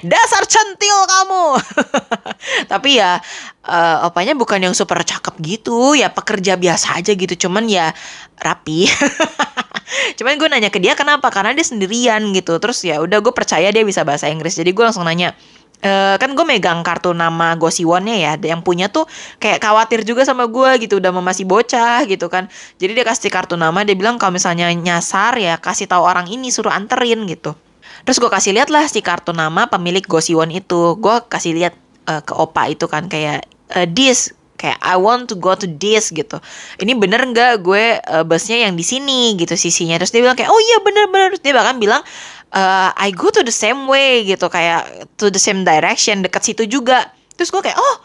Dasar 0.00 0.44
centil 0.48 0.98
kamu. 1.06 1.44
Tapi 2.72 3.00
ya 3.00 3.20
uh, 3.66 4.06
opanya 4.08 4.32
bukan 4.36 4.60
yang 4.60 4.74
super 4.76 5.00
cakep 5.02 5.34
gitu. 5.42 5.94
Ya 5.96 6.08
pekerja 6.10 6.56
biasa 6.56 7.00
aja 7.00 7.12
gitu. 7.12 7.48
Cuman 7.48 7.68
ya 7.68 7.92
rapi. 8.40 8.88
Cuman 10.18 10.38
gue 10.38 10.48
nanya 10.48 10.70
ke 10.72 10.78
dia 10.78 10.94
kenapa? 10.96 11.28
Karena 11.28 11.52
dia 11.52 11.66
sendirian 11.66 12.22
gitu. 12.32 12.56
Terus 12.62 12.80
ya 12.86 13.02
udah 13.02 13.18
gue 13.20 13.32
percaya 13.34 13.68
dia 13.68 13.84
bisa 13.84 14.06
bahasa 14.06 14.30
Inggris. 14.30 14.56
Jadi 14.56 14.70
gue 14.70 14.84
langsung 14.84 15.04
nanya, 15.04 15.34
eh, 15.80 16.16
kan 16.20 16.30
gue 16.36 16.44
megang 16.44 16.84
kartu 16.84 17.16
nama 17.16 17.56
Gosiwonnya 17.56 18.16
ya 18.16 18.32
yang 18.40 18.60
punya 18.60 18.92
tuh 18.92 19.08
kayak 19.40 19.60
khawatir 19.64 20.04
juga 20.04 20.24
sama 20.28 20.46
gue 20.46 20.86
gitu 20.86 21.00
udah 21.00 21.12
masih 21.12 21.48
bocah 21.48 22.04
gitu 22.04 22.28
kan 22.28 22.52
jadi 22.76 23.00
dia 23.00 23.04
kasih 23.08 23.32
kartu 23.32 23.56
nama 23.56 23.80
dia 23.84 23.96
bilang 23.96 24.20
kalau 24.20 24.36
misalnya 24.36 24.68
nyasar 24.72 25.40
ya 25.40 25.56
kasih 25.56 25.88
tahu 25.88 26.04
orang 26.04 26.28
ini 26.28 26.52
suruh 26.52 26.72
anterin 26.72 27.24
gitu 27.24 27.56
terus 28.04 28.18
gue 28.18 28.30
kasih 28.30 28.52
lihat 28.56 28.68
lah 28.72 28.86
si 28.86 29.00
kartu 29.04 29.34
nama 29.34 29.66
pemilik 29.68 30.02
Gosiwon 30.04 30.50
itu 30.54 30.96
gue 30.96 31.16
kasih 31.28 31.52
lihat 31.56 31.74
eh, 32.08 32.22
ke 32.24 32.32
opa 32.36 32.70
itu 32.70 32.86
kan 32.86 33.06
kayak 33.06 33.44
eh, 33.74 33.86
this 33.90 34.34
kayak 34.60 34.76
I 34.84 35.00
want 35.00 35.32
to 35.32 35.40
go 35.40 35.56
to 35.56 35.64
this 35.64 36.12
gitu. 36.12 36.36
Ini 36.76 36.92
bener 37.00 37.24
nggak 37.24 37.64
gue 37.64 37.96
eh, 37.96 38.24
busnya 38.28 38.68
yang 38.68 38.76
di 38.76 38.84
sini 38.84 39.32
gitu 39.40 39.56
sisinya. 39.56 39.96
Terus 39.96 40.12
dia 40.12 40.20
bilang 40.20 40.36
kayak 40.36 40.52
oh 40.52 40.60
iya 40.60 40.76
bener-bener. 40.84 41.32
Terus 41.32 41.42
dia 41.48 41.54
bahkan 41.56 41.80
bilang 41.80 42.04
eh, 42.52 42.90
I 42.92 43.08
go 43.16 43.32
to 43.32 43.40
the 43.40 43.54
same 43.54 43.88
way 43.88 44.28
gitu 44.28 44.52
kayak 44.52 45.08
to 45.16 45.32
the 45.32 45.40
same 45.40 45.64
direction 45.64 46.20
dekat 46.20 46.44
situ 46.44 46.68
juga. 46.68 47.08
Terus 47.40 47.48
gue 47.48 47.62
kayak 47.64 47.80
oh 47.80 47.96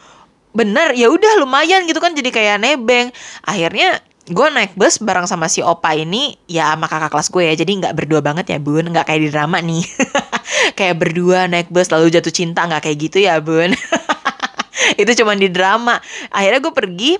bener 0.55 0.95
ya 0.95 1.11
udah 1.11 1.43
lumayan 1.43 1.83
gitu 1.83 1.99
kan 1.99 2.15
jadi 2.15 2.31
kayak 2.31 2.63
nebeng. 2.63 3.11
Akhirnya 3.43 3.99
gue 4.25 4.47
naik 4.49 4.73
bus 4.73 4.97
bareng 4.97 5.29
sama 5.29 5.45
si 5.45 5.61
opa 5.61 5.93
ini 5.93 6.33
ya 6.49 6.73
sama 6.73 6.89
kakak 6.89 7.13
kelas 7.13 7.29
gue 7.29 7.43
ya. 7.45 7.53
Jadi 7.53 7.71
nggak 7.81 7.93
berdua 7.93 8.21
banget 8.25 8.45
ya 8.53 8.57
bun. 8.57 8.85
Nggak 8.89 9.05
kayak 9.05 9.21
di 9.21 9.29
drama 9.29 9.57
nih. 9.61 9.83
Kayak 10.77 10.95
berdua 10.97 11.45
naik 11.45 11.69
bus 11.69 11.89
lalu 11.93 12.09
jatuh 12.09 12.33
cinta. 12.33 12.65
Nggak 12.65 12.89
kayak 12.89 12.97
gitu 12.97 13.17
ya 13.21 13.37
bun. 13.37 13.73
Itu 15.01 15.11
cuma 15.21 15.37
di 15.37 15.49
drama. 15.49 16.01
Akhirnya 16.33 16.59
gue 16.61 16.73
pergi 16.73 17.11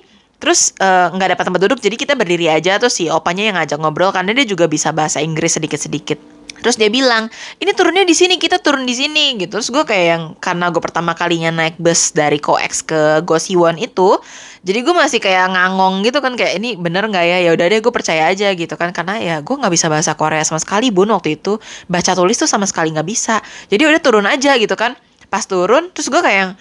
terus 0.41 0.73
eh, 0.81 1.07
nggak 1.13 1.37
dapat 1.37 1.43
tempat 1.45 1.61
duduk. 1.61 1.79
Jadi 1.81 1.95
kita 1.97 2.13
berdiri 2.17 2.49
aja 2.49 2.81
terus 2.81 2.97
si 2.97 3.05
opanya 3.05 3.43
yang 3.45 3.55
ngajak 3.61 3.77
ngobrol 3.77 4.09
karena 4.09 4.33
dia 4.33 4.45
juga 4.49 4.65
bisa 4.65 4.89
bahasa 4.89 5.21
Inggris 5.21 5.57
sedikit 5.57 5.77
sedikit 5.77 6.34
terus 6.65 6.81
dia 6.81 6.89
bilang 6.89 7.29
ini 7.61 7.77
turunnya 7.77 8.01
di 8.01 8.17
sini 8.17 8.41
kita 8.41 8.57
turun 8.57 8.89
di 8.89 8.97
sini 8.97 9.37
gitu. 9.37 9.61
Terus 9.61 9.69
gue 9.69 9.85
kayak 9.85 10.05
yang 10.09 10.23
karena 10.41 10.73
gue 10.73 10.81
pertama 10.81 11.13
kalinya 11.13 11.53
naik 11.53 11.77
bus 11.77 12.09
dari 12.09 12.41
Koex 12.41 12.81
ke 12.81 13.21
Gosiwon 13.21 13.77
itu 13.77 14.17
jadi 14.65 14.81
gue 14.81 14.97
masih 14.97 15.21
kayak 15.21 15.53
ngangong 15.53 16.01
gitu 16.01 16.25
kan 16.25 16.33
kayak 16.33 16.57
ini 16.57 16.73
bener 16.73 17.05
nggak 17.05 17.21
ya? 17.21 17.37
Ya 17.45 17.53
udah 17.53 17.69
deh 17.69 17.85
gue 17.85 17.93
percaya 17.93 18.33
aja 18.33 18.49
gitu 18.57 18.73
kan 18.73 18.89
karena 18.89 19.21
ya 19.21 19.35
gue 19.45 19.53
nggak 19.53 19.69
bisa 19.69 19.93
bahasa 19.93 20.17
Korea 20.17 20.41
sama 20.41 20.57
sekali 20.57 20.89
bun 20.89 21.13
waktu 21.13 21.37
itu. 21.37 21.61
Baca 21.85 22.17
tulis 22.17 22.33
tuh 22.33 22.49
sama 22.49 22.65
sekali 22.65 22.89
nggak 22.89 23.05
bisa. 23.05 23.45
Jadi 23.69 23.85
udah 23.85 24.01
turun 24.01 24.25
aja 24.25 24.57
gitu 24.57 24.73
kan. 24.73 24.97
Pas 25.29 25.45
turun 25.45 25.93
terus 25.93 26.09
gue 26.09 26.17
kayak 26.17 26.39
yang 26.41 26.51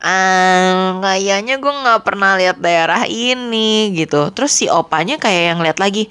ah 0.00 1.04
kayaknya 1.04 1.60
gue 1.60 1.72
nggak 1.84 2.00
pernah 2.00 2.40
lihat 2.40 2.56
daerah 2.64 3.04
ini 3.04 3.92
gitu. 3.92 4.32
Terus 4.32 4.56
si 4.56 4.64
opanya 4.72 5.20
kayak 5.20 5.42
yang 5.52 5.60
lihat 5.60 5.76
lagi 5.76 6.08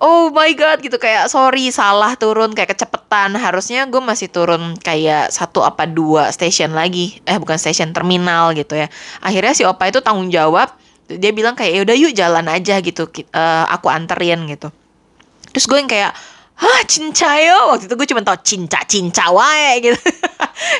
oh 0.00 0.32
my 0.32 0.52
god 0.56 0.80
gitu. 0.84 0.96
Kayak 1.00 1.28
sorry 1.28 1.68
salah 1.72 2.16
turun 2.16 2.52
kayak 2.52 2.76
kecepetan. 2.76 3.36
Harusnya 3.36 3.84
gue 3.88 4.02
masih 4.02 4.28
turun 4.32 4.76
kayak 4.80 5.32
satu 5.32 5.62
apa 5.62 5.88
dua 5.88 6.32
station 6.32 6.72
lagi. 6.76 7.20
Eh 7.24 7.36
bukan 7.40 7.56
station 7.56 7.92
terminal 7.92 8.52
gitu 8.56 8.76
ya. 8.76 8.88
Akhirnya 9.24 9.52
si 9.56 9.62
opa 9.64 9.88
itu 9.88 10.00
tanggung 10.04 10.28
jawab. 10.32 10.72
Dia 11.06 11.30
bilang 11.30 11.54
kayak 11.54 11.82
yaudah 11.82 11.96
yuk 11.96 12.12
jalan 12.12 12.46
aja 12.50 12.82
gitu. 12.82 13.06
Eh, 13.14 13.64
aku 13.70 13.86
anterin 13.86 14.42
gitu. 14.50 14.74
Terus 15.54 15.64
gue 15.70 15.78
yang 15.78 15.90
kayak 15.90 16.12
Hah, 16.56 16.80
cincayo? 16.88 17.68
Waktu 17.68 17.84
itu 17.84 17.94
gue 18.00 18.08
cuma 18.08 18.24
tau 18.24 18.40
cinca, 18.40 18.80
cinca 18.88 19.28
wae 19.28 19.84
gitu. 19.84 20.00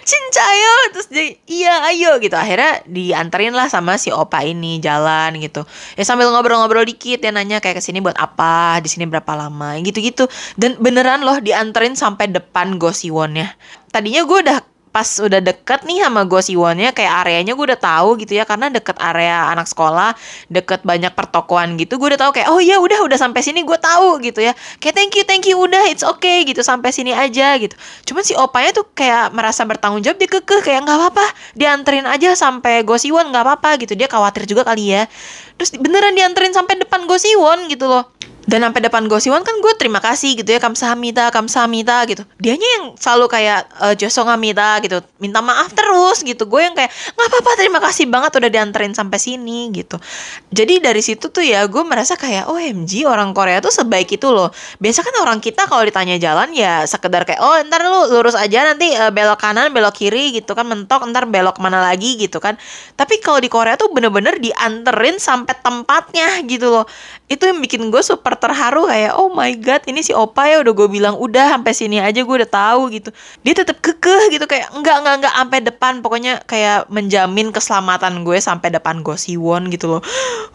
cincayo, 0.02 0.76
terus 0.92 1.08
dia, 1.08 1.36
iya 1.46 1.74
ayo 1.92 2.18
gitu. 2.22 2.34
Akhirnya 2.34 2.82
dianterin 2.86 3.54
lah 3.54 3.66
sama 3.70 3.96
si 3.96 4.12
opa 4.12 4.42
ini 4.42 4.78
jalan 4.78 5.36
gitu. 5.40 5.64
Ya 5.94 6.04
sambil 6.04 6.30
ngobrol-ngobrol 6.30 6.84
dikit 6.86 7.22
ya 7.22 7.30
nanya 7.32 7.58
kayak 7.58 7.78
ke 7.78 7.82
sini 7.82 8.04
buat 8.04 8.16
apa, 8.18 8.78
di 8.82 8.88
sini 8.92 9.08
berapa 9.08 9.32
lama, 9.34 9.78
gitu-gitu. 9.82 10.28
Dan 10.54 10.78
beneran 10.78 11.24
loh 11.24 11.38
dianterin 11.40 11.96
sampai 11.96 12.30
depan 12.30 12.76
Gosiwonnya. 12.76 13.54
Tadinya 13.90 14.22
gue 14.28 14.38
udah 14.44 14.58
pas 14.96 15.20
udah 15.20 15.44
deket 15.44 15.84
nih 15.84 16.08
sama 16.08 16.24
Gosiwonnya 16.24 16.96
kayak 16.96 17.20
areanya 17.20 17.52
gue 17.52 17.66
udah 17.68 17.76
tahu 17.76 18.16
gitu 18.16 18.32
ya 18.32 18.48
karena 18.48 18.72
deket 18.72 18.96
area 18.96 19.52
anak 19.52 19.68
sekolah 19.68 20.16
deket 20.48 20.88
banyak 20.88 21.12
pertokoan 21.12 21.76
gitu 21.76 22.00
gue 22.00 22.16
udah 22.16 22.20
tahu 22.24 22.32
kayak 22.40 22.48
oh 22.48 22.64
ya 22.64 22.80
udah 22.80 23.04
udah 23.04 23.20
sampai 23.20 23.44
sini 23.44 23.60
gue 23.60 23.76
tahu 23.76 24.24
gitu 24.24 24.40
ya. 24.40 24.56
Kayak 24.80 24.94
thank 24.96 25.12
you 25.12 25.24
thank 25.28 25.44
you 25.44 25.60
udah 25.60 25.84
it's 25.92 26.00
okay 26.00 26.48
gitu 26.48 26.64
sampai 26.64 26.96
sini 26.96 27.12
aja 27.12 27.60
gitu. 27.60 27.76
Cuman 28.08 28.24
si 28.24 28.32
opanya 28.32 28.72
tuh 28.72 28.88
kayak 28.96 29.36
merasa 29.36 29.68
bertanggung 29.68 30.00
jawab 30.00 30.16
dia 30.16 30.32
kekeh 30.32 30.64
kayak 30.64 30.80
nggak 30.88 30.96
apa-apa 30.96 31.26
dianterin 31.52 32.08
aja 32.08 32.32
sampai 32.32 32.80
Gosiwon 32.80 33.28
nggak 33.28 33.44
apa-apa 33.44 33.76
gitu. 33.84 33.92
Dia 33.92 34.08
khawatir 34.08 34.48
juga 34.48 34.64
kali 34.64 34.96
ya. 34.96 35.04
Terus 35.60 35.76
beneran 35.76 36.16
dianterin 36.16 36.56
sampai 36.56 36.80
depan 36.80 37.04
Gosiwon 37.04 37.68
gitu 37.68 37.84
loh 37.84 38.16
dan 38.46 38.62
sampai 38.62 38.78
depan 38.78 39.10
Gosiwon 39.10 39.42
kan 39.42 39.58
gue 39.58 39.74
terima 39.74 39.98
kasih 39.98 40.38
gitu 40.38 40.46
ya 40.46 40.62
kamsahamnida 40.62 41.34
kamsahamnida 41.34 42.06
gitu. 42.06 42.22
Dianya 42.38 42.68
yang 42.78 42.84
selalu 42.94 43.26
kayak 43.26 43.66
e, 43.74 43.86
josongamida 43.98 44.78
gitu 44.86 45.02
minta 45.18 45.42
maaf 45.42 45.74
terus 45.74 46.22
gitu. 46.22 46.46
Gue 46.46 46.62
yang 46.62 46.78
kayak 46.78 46.94
nggak 46.94 47.26
apa-apa 47.26 47.50
terima 47.58 47.82
kasih 47.82 48.06
banget 48.06 48.38
udah 48.38 48.50
dianterin 48.50 48.94
sampai 48.94 49.18
sini 49.18 49.74
gitu. 49.74 49.98
Jadi 50.54 50.78
dari 50.78 51.02
situ 51.02 51.26
tuh 51.26 51.42
ya 51.42 51.66
gue 51.66 51.82
merasa 51.82 52.14
kayak 52.14 52.46
OMG 52.46 53.02
orang 53.10 53.34
Korea 53.34 53.58
tuh 53.58 53.74
sebaik 53.74 54.14
itu 54.14 54.30
loh. 54.30 54.54
Biasa 54.78 55.02
kan 55.02 55.14
orang 55.26 55.42
kita 55.42 55.66
kalau 55.66 55.82
ditanya 55.82 56.14
jalan 56.22 56.54
ya 56.54 56.86
sekedar 56.86 57.26
kayak 57.26 57.42
oh 57.42 57.58
ntar 57.66 57.82
lu 57.82 58.14
lurus 58.14 58.38
aja 58.38 58.62
nanti 58.62 58.94
e, 58.94 59.04
belok 59.10 59.42
kanan 59.42 59.74
belok 59.74 59.98
kiri 59.98 60.38
gitu 60.38 60.54
kan 60.54 60.70
mentok 60.70 61.02
ntar 61.10 61.26
belok 61.26 61.58
ke 61.58 61.62
mana 61.66 61.82
lagi 61.82 62.14
gitu 62.14 62.38
kan. 62.38 62.54
Tapi 62.94 63.18
kalau 63.18 63.42
di 63.42 63.50
Korea 63.50 63.74
tuh 63.74 63.90
bener-bener 63.90 64.38
dianterin 64.38 65.18
sampai 65.18 65.58
tempatnya 65.58 66.46
gitu 66.46 66.70
loh. 66.70 66.86
Itu 67.26 67.50
yang 67.50 67.58
bikin 67.58 67.90
gue 67.90 68.06
super 68.06 68.35
terharu 68.38 68.88
kayak 68.88 69.12
oh 69.16 69.32
my 69.32 69.52
god 69.58 69.82
ini 69.88 70.00
si 70.00 70.12
opa 70.16 70.48
ya 70.48 70.62
udah 70.62 70.72
gue 70.72 70.88
bilang 70.88 71.14
udah 71.16 71.56
sampai 71.56 71.72
sini 71.72 71.98
aja 71.98 72.22
gue 72.22 72.36
udah 72.40 72.50
tahu 72.50 72.92
gitu. 72.92 73.10
Dia 73.42 73.54
tetap 73.56 73.80
kekeh 73.80 74.32
gitu 74.32 74.44
kayak 74.44 74.72
enggak 74.76 75.02
enggak 75.02 75.14
enggak 75.20 75.34
sampai 75.34 75.58
depan. 75.64 75.92
Pokoknya 76.00 76.32
kayak 76.44 76.88
menjamin 76.92 77.50
keselamatan 77.50 78.22
gue 78.22 78.38
sampai 78.38 78.68
depan 78.70 79.00
Gosiwon 79.00 79.68
gitu 79.72 79.98
loh. 79.98 80.02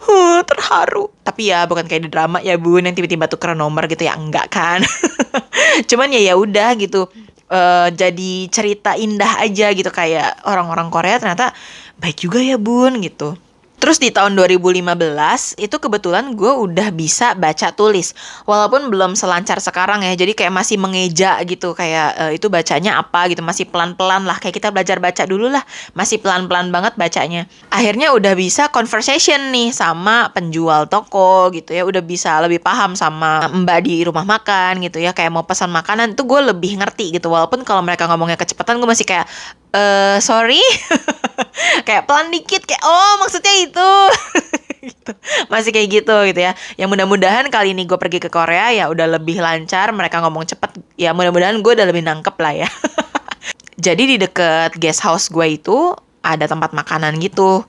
Huh, 0.02 0.40
terharu. 0.46 1.10
Tapi 1.22 1.52
ya 1.54 1.66
bukan 1.66 1.86
kayak 1.86 2.02
di 2.06 2.10
drama 2.10 2.38
ya 2.42 2.58
bun 2.58 2.82
yang 2.86 2.94
tiba-tiba 2.96 3.30
tuker 3.30 3.54
nomor 3.54 3.86
gitu 3.86 4.06
ya 4.06 4.14
enggak 4.18 4.50
kan? 4.50 4.82
Cuman 5.90 6.10
ya 6.14 6.32
ya 6.32 6.34
udah 6.34 6.74
gitu. 6.78 7.06
Eh, 7.52 7.88
jadi 7.92 8.48
cerita 8.48 8.96
indah 8.96 9.44
aja 9.44 9.76
gitu 9.76 9.92
kayak 9.92 10.40
orang-orang 10.48 10.88
Korea 10.88 11.20
ternyata 11.20 11.52
baik 12.00 12.24
juga 12.24 12.40
ya 12.40 12.56
bun 12.56 13.04
gitu 13.04 13.36
Terus 13.82 13.98
di 13.98 14.14
tahun 14.14 14.38
2015 14.38 15.58
itu 15.58 15.76
kebetulan 15.82 16.38
gue 16.38 16.54
udah 16.54 16.94
bisa 16.94 17.34
baca 17.34 17.74
tulis. 17.74 18.14
Walaupun 18.46 18.94
belum 18.94 19.18
selancar 19.18 19.58
sekarang 19.58 20.06
ya 20.06 20.14
jadi 20.14 20.38
kayak 20.38 20.54
masih 20.54 20.78
mengeja 20.78 21.42
gitu 21.42 21.74
kayak 21.74 22.14
eh, 22.14 22.32
itu 22.38 22.46
bacanya 22.46 23.02
apa 23.02 23.26
gitu 23.26 23.42
masih 23.42 23.66
pelan-pelan 23.66 24.22
lah. 24.22 24.38
Kayak 24.38 24.62
kita 24.62 24.68
belajar 24.70 25.02
baca 25.02 25.26
dulu 25.26 25.50
lah 25.50 25.66
masih 25.98 26.22
pelan-pelan 26.22 26.70
banget 26.70 26.94
bacanya. 26.94 27.50
Akhirnya 27.74 28.14
udah 28.14 28.38
bisa 28.38 28.70
conversation 28.70 29.50
nih 29.50 29.74
sama 29.74 30.30
penjual 30.30 30.86
toko 30.86 31.50
gitu 31.50 31.74
ya 31.74 31.82
udah 31.82 32.06
bisa 32.06 32.38
lebih 32.38 32.62
paham 32.62 32.94
sama 32.94 33.50
mbak 33.50 33.82
di 33.82 34.06
rumah 34.06 34.22
makan 34.22 34.78
gitu 34.78 35.02
ya 35.02 35.10
kayak 35.10 35.34
mau 35.34 35.42
pesan 35.42 35.74
makanan 35.74 36.14
itu 36.14 36.22
gue 36.22 36.40
lebih 36.54 36.78
ngerti 36.78 37.18
gitu. 37.18 37.34
Walaupun 37.34 37.66
kalau 37.66 37.82
mereka 37.82 38.06
ngomongnya 38.06 38.38
kecepatan 38.38 38.78
gue 38.78 38.86
masih 38.86 39.10
kayak 39.10 39.26
eh 39.74 40.22
sorry 40.22 40.62
kayak 41.86 42.06
pelan 42.08 42.28
dikit 42.32 42.62
kayak 42.64 42.82
oh 42.84 43.12
maksudnya 43.22 43.54
itu. 43.62 43.90
Gitu. 44.82 45.14
masih 45.46 45.70
kayak 45.70 45.88
gitu 46.02 46.16
gitu 46.26 46.40
ya. 46.42 46.58
Yang 46.74 46.90
mudah-mudahan 46.90 47.46
kali 47.54 47.70
ini 47.70 47.86
gue 47.86 47.94
pergi 47.94 48.18
ke 48.18 48.26
Korea 48.26 48.74
ya 48.74 48.90
udah 48.90 49.14
lebih 49.14 49.38
lancar 49.38 49.94
mereka 49.94 50.18
ngomong 50.26 50.42
cepet. 50.42 50.74
Ya 50.98 51.14
mudah-mudahan 51.14 51.62
gue 51.62 51.72
udah 51.78 51.86
lebih 51.86 52.02
nangkep 52.02 52.34
lah 52.42 52.66
ya. 52.66 52.68
Jadi 53.86 54.02
di 54.10 54.16
deket 54.18 54.74
guest 54.82 55.06
house 55.06 55.30
gue 55.30 55.54
itu 55.54 55.94
ada 56.26 56.50
tempat 56.50 56.74
makanan 56.74 57.22
gitu. 57.22 57.62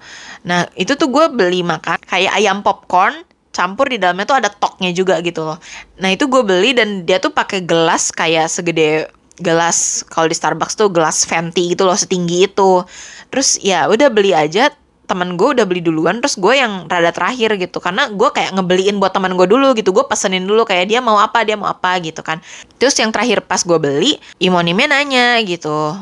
Nah 0.49 0.65
itu 0.73 0.97
tuh 0.97 1.13
gue 1.13 1.29
beli 1.29 1.61
makan 1.61 2.01
kayak 2.01 2.33
ayam 2.33 2.65
popcorn 2.65 3.21
campur 3.53 3.85
di 3.85 4.01
dalamnya 4.01 4.25
tuh 4.25 4.37
ada 4.41 4.49
toknya 4.49 4.89
juga 4.89 5.21
gitu 5.21 5.45
loh. 5.45 5.61
Nah 6.01 6.09
itu 6.09 6.25
gue 6.25 6.41
beli 6.41 6.73
dan 6.73 7.05
dia 7.05 7.21
tuh 7.21 7.29
pakai 7.29 7.61
gelas 7.61 8.09
kayak 8.09 8.49
segede 8.49 9.05
gelas 9.41 10.05
kalau 10.05 10.29
di 10.29 10.35
Starbucks 10.37 10.77
tuh 10.77 10.93
gelas 10.93 11.25
venti 11.25 11.73
gitu 11.73 11.87
loh 11.89 11.97
setinggi 11.97 12.51
itu. 12.51 12.85
Terus 13.33 13.57
ya 13.61 13.89
udah 13.89 14.09
beli 14.13 14.35
aja 14.35 14.69
temen 15.03 15.35
gue 15.35 15.51
udah 15.51 15.67
beli 15.67 15.83
duluan 15.83 16.23
terus 16.23 16.39
gue 16.39 16.53
yang 16.55 16.85
rada 16.85 17.09
terakhir 17.09 17.57
gitu. 17.57 17.81
Karena 17.81 18.09
gue 18.13 18.29
kayak 18.29 18.53
ngebeliin 18.53 19.01
buat 19.01 19.13
teman 19.15 19.33
gue 19.33 19.47
dulu 19.49 19.73
gitu 19.73 19.89
gue 19.89 20.05
pesenin 20.05 20.45
dulu 20.45 20.67
kayak 20.67 20.89
dia 20.89 20.99
mau 21.01 21.17
apa 21.17 21.41
dia 21.41 21.57
mau 21.57 21.69
apa 21.69 21.97
gitu 22.03 22.21
kan. 22.21 22.43
Terus 22.77 22.93
yang 23.01 23.09
terakhir 23.09 23.41
pas 23.45 23.61
gue 23.65 23.77
beli 23.81 24.21
imonimnya 24.37 24.93
nanya 24.93 25.41
gitu 25.41 25.97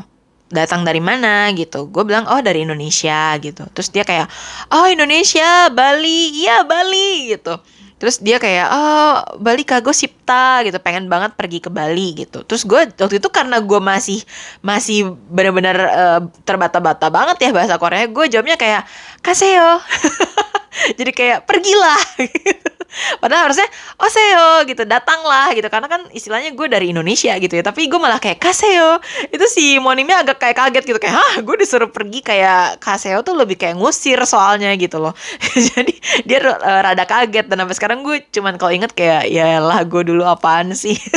datang 0.51 0.83
dari 0.83 0.99
mana? 0.99 1.47
gitu. 1.55 1.87
Gue 1.87 2.03
bilang 2.03 2.27
oh 2.27 2.43
dari 2.43 2.67
Indonesia 2.67 3.39
gitu. 3.39 3.63
Terus 3.71 3.87
dia 3.95 4.03
kayak 4.03 4.27
oh 4.75 4.87
Indonesia 4.91 5.71
Bali. 5.71 6.43
Iya 6.43 6.67
Bali 6.67 7.31
gitu 7.31 7.55
terus 8.01 8.17
dia 8.17 8.41
kayak 8.41 8.67
oh 8.73 9.37
Bali 9.37 9.61
kago 9.61 9.93
sipta 9.93 10.65
gitu. 10.65 10.81
Pengen 10.81 11.05
banget 11.05 11.37
pergi 11.37 11.61
ke 11.61 11.69
Bali 11.69 12.17
gitu. 12.17 12.41
Terus 12.41 12.65
gue 12.65 12.89
waktu 12.97 13.21
itu 13.21 13.29
karena 13.29 13.61
gue 13.61 13.77
masih 13.77 14.25
masih 14.65 15.13
benar-benar 15.29 15.77
eh, 15.77 16.21
terbata-bata 16.41 17.13
banget 17.13 17.37
ya 17.45 17.49
bahasa 17.53 17.77
Korea 17.77 18.09
gue 18.09 18.25
jawabnya 18.25 18.57
kayak 18.57 18.89
kaseo. 19.21 19.77
Jadi 20.97 21.11
kayak 21.13 21.45
pergilah 21.45 22.01
Padahal 23.17 23.49
harusnya 23.49 23.67
oseo 23.95 24.67
gitu 24.67 24.83
datanglah 24.83 25.51
gitu. 25.55 25.67
Karena 25.71 25.87
kan 25.87 26.01
istilahnya 26.11 26.51
gue 26.51 26.67
dari 26.67 26.91
Indonesia 26.91 27.31
gitu 27.39 27.53
ya. 27.55 27.63
Tapi 27.63 27.87
gue 27.87 27.99
malah 27.99 28.19
kayak 28.19 28.39
kaseo 28.43 28.99
itu 29.31 29.45
si 29.47 29.79
monimnya 29.79 30.23
agak 30.23 30.43
kayak 30.43 30.57
kaget 30.59 30.83
gitu 30.95 30.99
kayak 30.99 31.15
hah 31.15 31.33
gue 31.39 31.55
disuruh 31.59 31.89
pergi 31.89 32.19
kayak 32.19 32.83
kaseo 32.83 33.23
tuh 33.23 33.35
lebih 33.35 33.55
kayak 33.55 33.79
ngusir 33.79 34.19
soalnya 34.27 34.75
gitu 34.75 34.99
loh. 34.99 35.15
Jadi 35.71 35.95
dia 36.27 36.39
uh, 36.43 36.81
rada 36.83 37.03
kaget. 37.07 37.47
Dan 37.47 37.63
sampai 37.63 37.75
sekarang 37.77 37.99
gue 38.03 38.27
cuman 38.31 38.59
kalau 38.59 38.71
inget 38.75 38.91
kayak 38.91 39.31
ya 39.31 39.59
lah 39.63 39.83
gue 39.87 40.01
dulu 40.03 40.27
apaan 40.27 40.75
sih? 40.75 40.99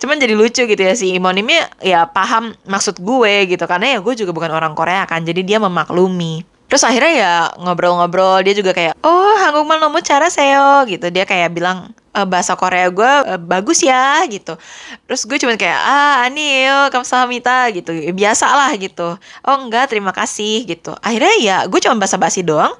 Cuman 0.00 0.22
jadi 0.22 0.34
lucu 0.38 0.62
gitu 0.62 0.78
ya 0.78 0.94
si 0.94 1.10
Imonimnya 1.18 1.66
ya 1.82 2.06
paham 2.06 2.54
maksud 2.70 3.02
gue 3.02 3.50
gitu. 3.50 3.66
Karena 3.66 3.96
ya 3.96 3.98
gue 3.98 4.14
juga 4.14 4.30
bukan 4.30 4.54
orang 4.54 4.78
Korea 4.78 5.02
kan 5.10 5.26
jadi 5.26 5.42
dia 5.42 5.58
memaklumi 5.58 6.55
Terus 6.66 6.82
akhirnya 6.82 7.14
ya 7.14 7.34
ngobrol-ngobrol 7.62 8.42
dia 8.42 8.50
juga 8.50 8.74
kayak 8.74 8.98
oh 9.06 9.38
Hangukman 9.38 9.78
nomu 9.78 10.02
cara 10.02 10.26
seo 10.26 10.82
gitu. 10.90 11.14
Dia 11.14 11.22
kayak 11.22 11.54
bilang 11.54 11.94
e, 12.10 12.20
bahasa 12.26 12.58
Korea 12.58 12.90
gue 12.90 13.06
e, 13.06 13.38
eh, 13.38 13.40
bagus 13.40 13.86
ya 13.86 14.26
gitu. 14.26 14.58
Terus 15.06 15.22
gue 15.30 15.38
cuma 15.38 15.54
kayak 15.54 15.78
ah 15.78 16.26
anil 16.26 16.90
kamsahamnida 16.90 17.70
gitu. 17.70 17.94
Ya, 17.94 18.10
biasa 18.10 18.46
lah 18.50 18.74
gitu. 18.74 19.14
Oh 19.46 19.56
enggak 19.62 19.94
terima 19.94 20.10
kasih 20.10 20.66
gitu. 20.66 20.90
Akhirnya 20.98 21.34
ya 21.38 21.56
gue 21.70 21.78
cuma 21.78 22.02
bahasa 22.02 22.18
basi 22.18 22.42
doang. 22.42 22.74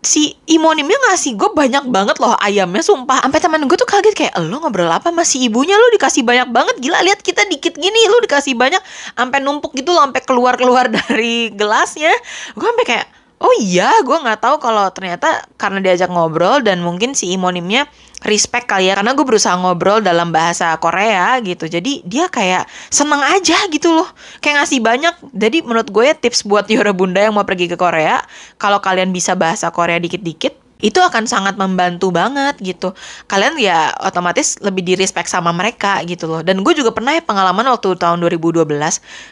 Si 0.00 0.38
imonimnya 0.48 0.94
ngasih 1.10 1.36
gue 1.36 1.50
banyak 1.52 1.84
banget 1.92 2.16
loh 2.24 2.32
ayamnya 2.40 2.80
sumpah. 2.80 3.20
Sampai 3.20 3.44
teman 3.44 3.60
gue 3.68 3.76
tuh 3.76 3.84
kaget 3.84 4.14
kayak 4.16 4.34
lo 4.40 4.56
ngobrol 4.64 4.88
apa 4.88 5.12
masih 5.12 5.52
ibunya? 5.52 5.76
Lo 5.76 5.92
dikasih 5.92 6.24
banyak 6.24 6.48
banget. 6.48 6.80
Gila 6.80 7.04
lihat 7.04 7.20
kita 7.20 7.44
dikit 7.44 7.76
gini 7.76 8.08
lo 8.08 8.24
dikasih 8.24 8.56
banyak. 8.56 8.80
Sampai 9.12 9.44
numpuk 9.44 9.76
gitu 9.76 9.92
loh 9.92 10.00
sampai 10.08 10.24
keluar 10.24 10.56
keluar 10.56 10.88
dari 10.96 11.52
gelasnya. 11.52 12.14
Gue 12.56 12.64
sampai 12.72 12.86
kayak 12.88 13.17
oh 13.38 13.54
iya 13.62 13.90
gue 14.02 14.18
nggak 14.18 14.42
tahu 14.42 14.56
kalau 14.58 14.90
ternyata 14.90 15.46
karena 15.54 15.78
diajak 15.78 16.10
ngobrol 16.10 16.58
dan 16.62 16.82
mungkin 16.82 17.14
si 17.14 17.30
imonimnya 17.34 17.86
respect 18.26 18.66
kali 18.66 18.90
ya 18.90 18.98
karena 18.98 19.14
gue 19.14 19.22
berusaha 19.22 19.54
ngobrol 19.54 20.02
dalam 20.02 20.34
bahasa 20.34 20.74
Korea 20.82 21.38
gitu. 21.38 21.70
Jadi 21.70 22.02
dia 22.02 22.26
kayak 22.26 22.66
seneng 22.90 23.22
aja 23.22 23.54
gitu 23.70 23.94
loh. 23.94 24.08
Kayak 24.42 24.66
ngasih 24.66 24.80
banyak. 24.82 25.14
Jadi 25.30 25.62
menurut 25.62 25.88
gue 25.90 26.04
ya 26.10 26.14
tips 26.18 26.42
buat 26.42 26.66
Yora 26.72 26.90
Bunda 26.90 27.22
yang 27.22 27.34
mau 27.38 27.46
pergi 27.46 27.70
ke 27.70 27.78
Korea 27.78 28.18
kalau 28.58 28.82
kalian 28.82 29.14
bisa 29.14 29.38
bahasa 29.38 29.70
Korea 29.70 30.02
dikit-dikit 30.02 30.67
itu 30.78 30.98
akan 31.02 31.26
sangat 31.26 31.58
membantu 31.58 32.14
banget 32.14 32.54
gitu. 32.62 32.94
Kalian 33.26 33.58
ya 33.58 33.90
otomatis 33.98 34.62
lebih 34.62 34.86
di 34.86 34.94
respect 34.94 35.26
sama 35.26 35.50
mereka 35.50 35.98
gitu 36.06 36.30
loh. 36.30 36.40
Dan 36.46 36.62
gue 36.62 36.74
juga 36.74 36.94
pernah 36.94 37.18
ya 37.18 37.22
pengalaman 37.22 37.66
waktu 37.66 37.98
tahun 37.98 38.22
2012 38.22 38.62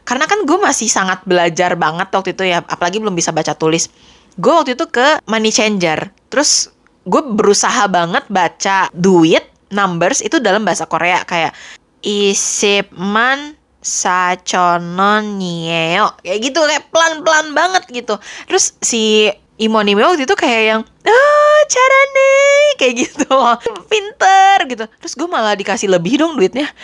karena 0.02 0.24
kan 0.26 0.38
gue 0.42 0.58
masih 0.58 0.90
sangat 0.90 1.22
belajar 1.22 1.78
banget 1.78 2.10
waktu 2.10 2.34
itu 2.34 2.42
ya 2.50 2.66
apalagi 2.66 2.98
belum 2.98 3.14
bisa 3.14 3.30
baca 3.30 3.54
tulis. 3.54 3.86
Gue 4.36 4.52
waktu 4.52 4.74
itu 4.74 4.90
ke 4.90 5.22
money 5.30 5.54
changer. 5.54 6.10
Terus 6.28 6.74
gue 7.06 7.22
berusaha 7.22 7.86
banget 7.86 8.26
baca 8.26 8.90
duit 8.90 9.46
numbers 9.70 10.18
itu 10.26 10.42
dalam 10.42 10.66
bahasa 10.66 10.90
Korea. 10.90 11.22
Kayak 11.22 11.54
isipman 12.02 13.54
sachonon 13.86 15.38
nieo 15.38 16.10
kayak 16.26 16.38
gitu 16.42 16.58
kayak 16.58 16.90
pelan-pelan 16.90 17.54
banget 17.54 17.86
gitu. 17.94 18.18
Terus 18.50 18.74
si 18.82 19.30
Imonime 19.56 20.04
waktu 20.04 20.28
itu 20.28 20.36
kayak 20.36 20.62
yang 20.68 20.82
ah 20.84 21.60
cara 21.64 22.00
nih 22.12 22.60
kayak 22.76 22.94
gitu. 23.08 23.32
Pinter 23.90 24.56
gitu. 24.68 24.84
Terus 24.84 25.14
gue 25.16 25.28
malah 25.28 25.56
dikasih 25.56 25.88
lebih 25.88 26.20
dong 26.20 26.36
duitnya. 26.36 26.68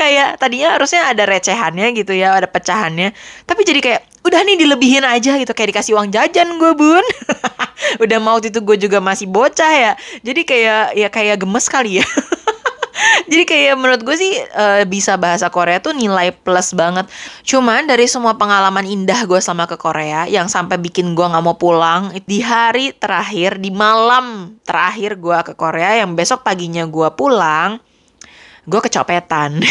Kayak 0.00 0.40
tadinya 0.40 0.80
harusnya 0.80 1.12
ada 1.12 1.28
recehannya 1.28 1.92
gitu 1.92 2.16
ya 2.16 2.32
ada 2.40 2.48
pecahannya. 2.48 3.12
Tapi 3.44 3.60
jadi 3.68 3.80
kayak 3.84 4.00
udah 4.24 4.40
nih 4.40 4.56
dilebihin 4.56 5.04
aja 5.04 5.36
gitu. 5.36 5.52
Kayak 5.52 5.76
dikasih 5.76 5.92
uang 5.98 6.08
jajan 6.08 6.56
gue 6.56 6.72
bun. 6.72 7.04
Udah 8.04 8.18
mau 8.22 8.40
itu 8.40 8.64
gue 8.64 8.76
juga 8.80 9.04
masih 9.04 9.28
bocah 9.28 9.72
ya. 9.74 9.92
Jadi 10.24 10.40
kayak 10.48 10.96
ya 10.96 11.08
kayak 11.12 11.36
gemes 11.44 11.68
kali 11.68 12.00
ya 12.00 12.06
Jadi 13.30 13.44
kayak 13.44 13.74
menurut 13.78 14.02
gue 14.02 14.16
sih 14.16 14.32
uh, 14.54 14.82
bisa 14.88 15.16
bahasa 15.16 15.48
Korea 15.48 15.80
tuh 15.80 15.96
nilai 15.96 16.32
plus 16.32 16.72
banget. 16.76 17.08
Cuman 17.46 17.88
dari 17.88 18.06
semua 18.08 18.36
pengalaman 18.36 18.84
indah 18.84 19.24
gue 19.24 19.40
selama 19.40 19.68
ke 19.68 19.76
Korea 19.78 20.26
yang 20.28 20.48
sampai 20.50 20.76
bikin 20.80 21.12
gue 21.16 21.26
nggak 21.26 21.44
mau 21.44 21.56
pulang 21.56 22.14
di 22.24 22.40
hari 22.44 22.94
terakhir 22.96 23.60
di 23.60 23.70
malam 23.72 24.56
terakhir 24.64 25.18
gue 25.20 25.38
ke 25.46 25.52
Korea 25.56 26.00
yang 26.02 26.16
besok 26.16 26.42
paginya 26.46 26.84
gue 26.88 27.08
pulang, 27.14 27.80
gue 28.68 28.80
kecopetan. 28.80 29.60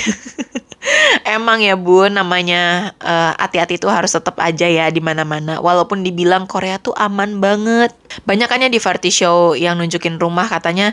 Emang 1.24 1.63
ya 1.63 1.80
bun, 1.80 2.12
namanya 2.12 2.91
uh, 3.00 3.32
hati-hati 3.39 3.80
tuh 3.80 3.88
harus 3.88 4.12
tetap 4.12 4.36
aja 4.43 4.67
ya 4.67 4.91
di 4.91 5.00
mana-mana. 5.00 5.63
Walaupun 5.63 6.04
dibilang 6.04 6.43
Korea 6.43 6.76
tuh 6.76 6.91
aman 7.00 7.39
banget. 7.39 7.96
Banyakannya 8.28 8.67
di 8.67 8.84
Verti 8.84 9.08
Show 9.08 9.56
yang 9.56 9.80
nunjukin 9.80 10.19
rumah 10.19 10.52
katanya 10.52 10.91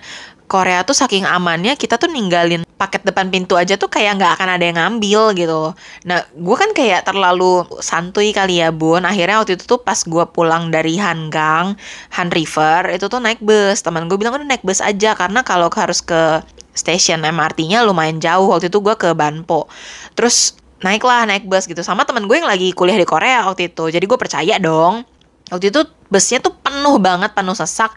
Korea 0.50 0.82
tuh 0.82 0.98
saking 0.98 1.22
amannya 1.22 1.78
kita 1.78 1.94
tuh 1.94 2.10
ninggalin 2.10 2.66
paket 2.74 3.06
depan 3.06 3.30
pintu 3.30 3.54
aja 3.54 3.78
tuh 3.78 3.86
kayak 3.86 4.18
nggak 4.18 4.32
akan 4.34 4.48
ada 4.58 4.64
yang 4.66 4.78
ngambil 4.82 5.36
gitu. 5.38 5.62
Nah, 6.08 6.26
gue 6.26 6.56
kan 6.58 6.74
kayak 6.74 7.06
terlalu 7.06 7.62
santuy 7.78 8.34
kali 8.34 8.58
ya 8.58 8.74
bun. 8.74 9.06
Akhirnya 9.06 9.38
waktu 9.38 9.54
itu 9.54 9.68
tuh 9.68 9.78
pas 9.78 10.02
gue 10.02 10.24
pulang 10.34 10.74
dari 10.74 10.98
Hangang, 10.98 11.78
Han 12.18 12.28
River, 12.34 12.90
itu 12.90 13.06
tuh 13.06 13.22
naik 13.22 13.38
bus. 13.38 13.84
Teman 13.86 14.10
gue 14.10 14.18
bilang 14.18 14.34
udah 14.34 14.48
naik 14.48 14.66
bus 14.66 14.82
aja 14.82 15.14
karena 15.14 15.46
kalau 15.46 15.70
harus 15.70 16.02
ke 16.02 16.42
stasiun 16.74 17.22
MRT-nya 17.22 17.86
lumayan 17.86 18.18
jauh. 18.18 18.50
Waktu 18.50 18.72
itu 18.72 18.82
gue 18.82 18.98
ke 18.98 19.14
Banpo. 19.14 19.70
Terus 20.18 20.58
naiklah 20.80 21.28
naik 21.28 21.46
bus 21.46 21.68
gitu 21.68 21.84
sama 21.84 22.08
teman 22.08 22.24
gue 22.24 22.40
yang 22.40 22.48
lagi 22.48 22.72
kuliah 22.72 22.96
di 22.98 23.06
Korea 23.06 23.46
waktu 23.46 23.70
itu. 23.70 23.92
Jadi 23.92 24.02
gue 24.08 24.18
percaya 24.18 24.56
dong. 24.58 25.06
Waktu 25.52 25.68
itu 25.68 25.82
busnya 26.08 26.38
tuh 26.38 26.54
penuh 26.58 26.96
banget, 27.02 27.34
penuh 27.36 27.54
sesak. 27.58 27.92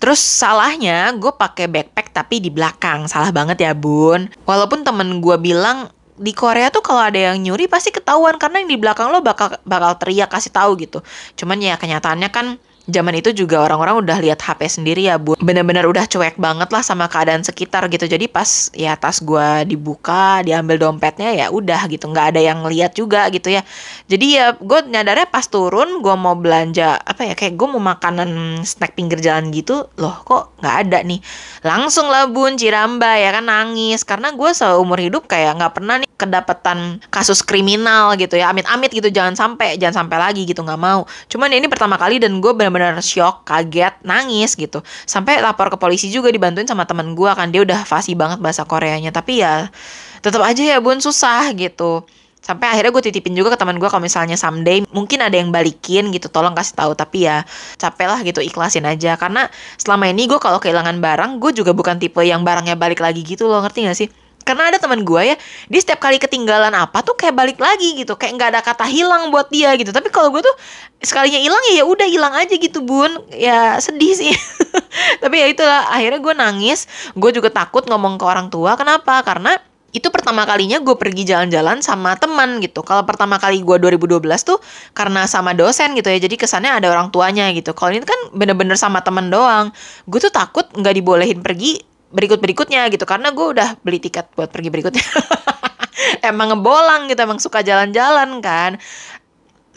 Terus 0.00 0.18
salahnya 0.18 1.12
gue 1.12 1.28
pakai 1.28 1.68
backpack 1.68 2.16
tapi 2.16 2.40
di 2.40 2.48
belakang. 2.48 3.04
Salah 3.04 3.30
banget 3.30 3.60
ya 3.60 3.76
bun. 3.76 4.32
Walaupun 4.48 4.80
temen 4.80 5.20
gue 5.20 5.36
bilang 5.36 5.92
di 6.20 6.32
Korea 6.32 6.72
tuh 6.72 6.84
kalau 6.84 7.00
ada 7.00 7.16
yang 7.16 7.40
nyuri 7.40 7.68
pasti 7.68 7.92
ketahuan 7.92 8.36
karena 8.36 8.60
yang 8.64 8.68
di 8.68 8.80
belakang 8.80 9.08
lo 9.08 9.20
bakal 9.20 9.56
bakal 9.68 9.96
teriak 10.00 10.32
kasih 10.32 10.52
tahu 10.52 10.76
gitu. 10.80 11.04
Cuman 11.36 11.60
ya 11.60 11.76
kenyataannya 11.76 12.28
kan 12.32 12.56
zaman 12.92 13.14
itu 13.16 13.30
juga 13.32 13.62
orang-orang 13.62 14.02
udah 14.02 14.18
lihat 14.20 14.42
HP 14.42 14.66
sendiri 14.66 15.06
ya 15.06 15.16
bu. 15.16 15.38
Bener-bener 15.40 15.86
udah 15.86 16.04
cuek 16.04 16.36
banget 16.36 16.68
lah 16.68 16.82
sama 16.82 17.06
keadaan 17.06 17.46
sekitar 17.46 17.86
gitu. 17.88 18.04
Jadi 18.10 18.26
pas 18.26 18.68
ya 18.76 18.98
tas 18.98 19.22
gue 19.22 19.48
dibuka 19.70 20.44
diambil 20.44 20.76
dompetnya 20.76 21.32
ya 21.32 21.46
udah 21.48 21.86
gitu. 21.86 22.10
Nggak 22.10 22.36
ada 22.36 22.40
yang 22.42 22.66
lihat 22.66 22.92
juga 22.98 23.30
gitu 23.30 23.54
ya. 23.54 23.62
Jadi 24.10 24.26
ya 24.36 24.58
gue 24.58 24.80
nyadarnya 24.90 25.30
pas 25.30 25.46
turun 25.46 26.02
gue 26.02 26.14
mau 26.18 26.34
belanja 26.34 26.98
apa 26.98 27.30
ya 27.30 27.34
kayak 27.38 27.54
gue 27.54 27.68
mau 27.70 27.80
makanan 27.80 28.60
snack 28.66 28.98
pinggir 28.98 29.22
jalan 29.22 29.54
gitu. 29.54 29.86
Loh 29.96 30.16
kok 30.26 30.58
nggak 30.58 30.76
ada 30.90 30.98
nih? 31.06 31.22
Langsung 31.62 32.10
lah 32.10 32.26
bun 32.26 32.58
ciramba 32.58 33.14
ya 33.16 33.30
kan 33.30 33.46
nangis. 33.46 34.02
Karena 34.02 34.34
gue 34.34 34.50
seumur 34.50 34.98
hidup 34.98 35.30
kayak 35.30 35.62
nggak 35.62 35.74
pernah 35.78 36.02
nih 36.02 36.09
kedapatan 36.20 37.00
kasus 37.08 37.40
kriminal 37.40 38.12
gitu 38.20 38.36
ya 38.36 38.52
amit-amit 38.52 38.92
gitu 38.92 39.08
jangan 39.08 39.32
sampai 39.32 39.80
jangan 39.80 40.04
sampai 40.04 40.20
lagi 40.20 40.44
gitu 40.44 40.60
nggak 40.60 40.76
mau 40.76 41.08
cuman 41.32 41.48
ini 41.56 41.66
pertama 41.72 41.96
kali 41.96 42.20
dan 42.20 42.36
gue 42.44 42.52
benar-benar 42.52 43.00
shock, 43.00 43.48
kaget, 43.48 43.96
nangis 44.04 44.54
gitu. 44.54 44.84
Sampai 45.08 45.40
lapor 45.40 45.72
ke 45.72 45.76
polisi 45.80 46.12
juga 46.12 46.28
dibantuin 46.28 46.68
sama 46.68 46.84
temen 46.84 47.16
gue 47.16 47.30
kan 47.32 47.48
dia 47.48 47.64
udah 47.64 47.82
fasih 47.88 48.14
banget 48.14 48.38
bahasa 48.38 48.68
Koreanya. 48.68 49.10
Tapi 49.10 49.40
ya 49.40 49.72
tetap 50.20 50.44
aja 50.44 50.60
ya 50.60 50.78
bun 50.78 51.00
susah 51.00 51.50
gitu. 51.56 52.04
Sampai 52.40 52.72
akhirnya 52.72 52.88
gue 52.96 53.04
titipin 53.04 53.36
juga 53.36 53.52
ke 53.52 53.58
teman 53.60 53.76
gue 53.76 53.84
kalau 53.84 54.00
misalnya 54.00 54.32
someday 54.32 54.80
mungkin 54.96 55.20
ada 55.20 55.36
yang 55.36 55.52
balikin 55.52 56.08
gitu, 56.08 56.32
tolong 56.32 56.56
kasih 56.56 56.76
tahu. 56.76 56.92
Tapi 56.96 57.28
ya 57.28 57.44
capek 57.76 58.06
lah 58.08 58.20
gitu 58.24 58.40
ikhlasin 58.40 58.88
aja. 58.88 59.16
Karena 59.20 59.48
selama 59.76 60.08
ini 60.08 60.24
gue 60.24 60.40
kalau 60.40 60.56
kehilangan 60.56 60.96
barang, 61.04 61.36
gue 61.36 61.52
juga 61.52 61.76
bukan 61.76 62.00
tipe 62.00 62.20
yang 62.24 62.40
barangnya 62.40 62.80
balik 62.80 63.04
lagi 63.04 63.20
gitu 63.24 63.44
loh, 63.44 63.60
ngerti 63.60 63.84
gak 63.84 63.98
sih? 63.98 64.08
Karena 64.40 64.72
ada 64.72 64.78
teman 64.80 65.04
gue 65.04 65.22
ya 65.22 65.36
dia 65.68 65.80
setiap 65.80 66.00
kali 66.02 66.16
ketinggalan 66.16 66.72
apa 66.72 67.04
tuh 67.04 67.14
kayak 67.14 67.34
balik 67.36 67.58
lagi 67.60 67.94
gitu. 68.00 68.16
Kayak 68.16 68.32
nggak 68.40 68.48
ada 68.56 68.60
kata 68.64 68.84
hilang 68.88 69.28
buat 69.30 69.52
dia 69.52 69.76
gitu. 69.76 69.92
Tapi 69.92 70.08
kalau 70.08 70.32
gue 70.34 70.42
tuh 70.42 70.56
sekalinya 71.00 71.38
hilang 71.38 71.62
ya, 71.70 71.82
ya 71.82 71.84
udah 71.86 72.08
hilang 72.08 72.34
aja 72.34 72.54
gitu 72.56 72.82
bun. 72.82 73.10
Ya 73.32 73.78
sedih 73.78 74.16
sih. 74.16 74.32
Tapi 75.22 75.34
ya 75.38 75.46
itulah 75.46 75.92
akhirnya 75.92 76.20
gue 76.20 76.34
nangis. 76.34 76.88
Gue 77.14 77.30
juga 77.30 77.52
takut 77.52 77.84
ngomong 77.86 78.16
ke 78.18 78.24
orang 78.24 78.48
tua. 78.48 78.74
Kenapa? 78.74 79.22
Karena 79.22 79.54
itu 79.90 80.06
pertama 80.14 80.46
kalinya 80.46 80.78
gue 80.78 80.94
pergi 80.94 81.26
jalan-jalan 81.26 81.82
sama 81.82 82.14
teman 82.14 82.62
gitu. 82.62 82.86
Kalau 82.86 83.02
pertama 83.02 83.42
kali 83.42 83.62
gue 83.62 83.76
2012 83.76 84.22
tuh 84.46 84.58
karena 84.94 85.26
sama 85.26 85.50
dosen 85.50 85.98
gitu 85.98 86.06
ya, 86.06 86.18
jadi 86.22 86.38
kesannya 86.38 86.78
ada 86.78 86.86
orang 86.94 87.10
tuanya 87.10 87.50
gitu. 87.50 87.74
Kalau 87.74 87.90
ini 87.90 88.06
kan 88.06 88.30
bener-bener 88.30 88.78
sama 88.78 89.02
teman 89.02 89.28
doang. 89.34 89.74
Gue 90.06 90.22
tuh 90.22 90.30
takut 90.30 90.66
nggak 90.70 90.94
dibolehin 90.94 91.42
pergi 91.42 91.89
berikut-berikutnya 92.10 92.90
gitu. 92.90 93.06
Karena 93.06 93.30
gue 93.30 93.46
udah 93.56 93.78
beli 93.80 94.02
tiket 94.02 94.30
buat 94.34 94.50
pergi 94.50 94.68
berikutnya. 94.68 95.02
Emang 96.30 96.52
ngebolang 96.52 97.06
gitu 97.08 97.20
emang 97.22 97.38
suka 97.40 97.62
jalan-jalan 97.62 98.42
kan. 98.42 98.76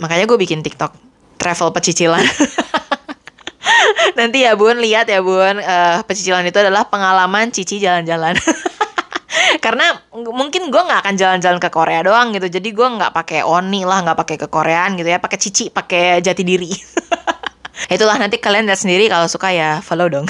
Makanya 0.02 0.26
gue 0.26 0.38
bikin 0.40 0.66
TikTok 0.66 0.92
travel 1.38 1.70
pecicilan. 1.72 2.24
Nanti 4.20 4.44
ya 4.44 4.58
bun 4.58 4.82
lihat 4.82 5.08
ya 5.08 5.22
bun. 5.22 5.62
Uh, 5.62 6.02
pecicilan 6.04 6.44
itu 6.44 6.58
adalah 6.60 6.90
pengalaman 6.90 7.54
cici 7.54 7.80
jalan-jalan. 7.80 8.36
Karena 9.64 9.94
mungkin 10.12 10.74
gue 10.74 10.82
nggak 10.82 11.00
akan 11.06 11.16
jalan-jalan 11.16 11.60
ke 11.62 11.70
Korea 11.70 12.02
doang 12.02 12.34
gitu. 12.34 12.50
Jadi 12.50 12.70
gue 12.74 12.88
nggak 12.88 13.14
pakai 13.14 13.46
oni 13.46 13.86
lah 13.86 14.04
nggak 14.04 14.18
pakai 14.26 14.36
ke 14.42 14.48
Koreaan 14.50 14.98
gitu 14.98 15.08
ya. 15.08 15.22
Pakai 15.22 15.38
cici 15.40 15.70
pakai 15.70 16.20
jati 16.20 16.44
diri. 16.44 16.72
Itulah 17.94 18.18
nanti 18.18 18.40
kalian 18.42 18.66
lihat 18.66 18.80
sendiri 18.80 19.12
kalau 19.12 19.28
suka 19.30 19.52
ya 19.54 19.84
follow 19.84 20.08
dong 20.08 20.26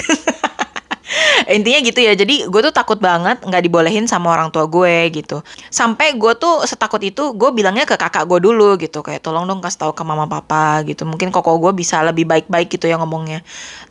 intinya 1.47 1.79
gitu 1.83 1.99
ya 1.99 2.13
jadi 2.13 2.47
gue 2.47 2.61
tuh 2.69 2.73
takut 2.73 2.99
banget 2.99 3.39
nggak 3.43 3.63
dibolehin 3.63 4.05
sama 4.07 4.33
orang 4.33 4.49
tua 4.49 4.67
gue 4.67 5.09
gitu. 5.11 5.43
Sampai 5.67 6.15
gue 6.15 6.33
tuh 6.39 6.63
setakut 6.63 6.99
itu 7.03 7.35
gue 7.35 7.49
bilangnya 7.51 7.83
ke 7.83 7.95
kakak 7.99 8.25
gue 8.27 8.39
dulu 8.39 8.75
gitu 8.79 9.03
kayak 9.03 9.23
tolong 9.23 9.47
dong 9.47 9.59
kasih 9.59 9.87
tahu 9.87 9.91
ke 9.95 10.03
mama 10.07 10.25
papa 10.29 10.83
gitu. 10.87 11.03
Mungkin 11.03 11.29
koko 11.29 11.59
gue 11.59 11.71
bisa 11.75 12.01
lebih 12.03 12.23
baik-baik 12.27 12.71
gitu 12.71 12.87
ya 12.87 12.95
ngomongnya. 13.01 13.43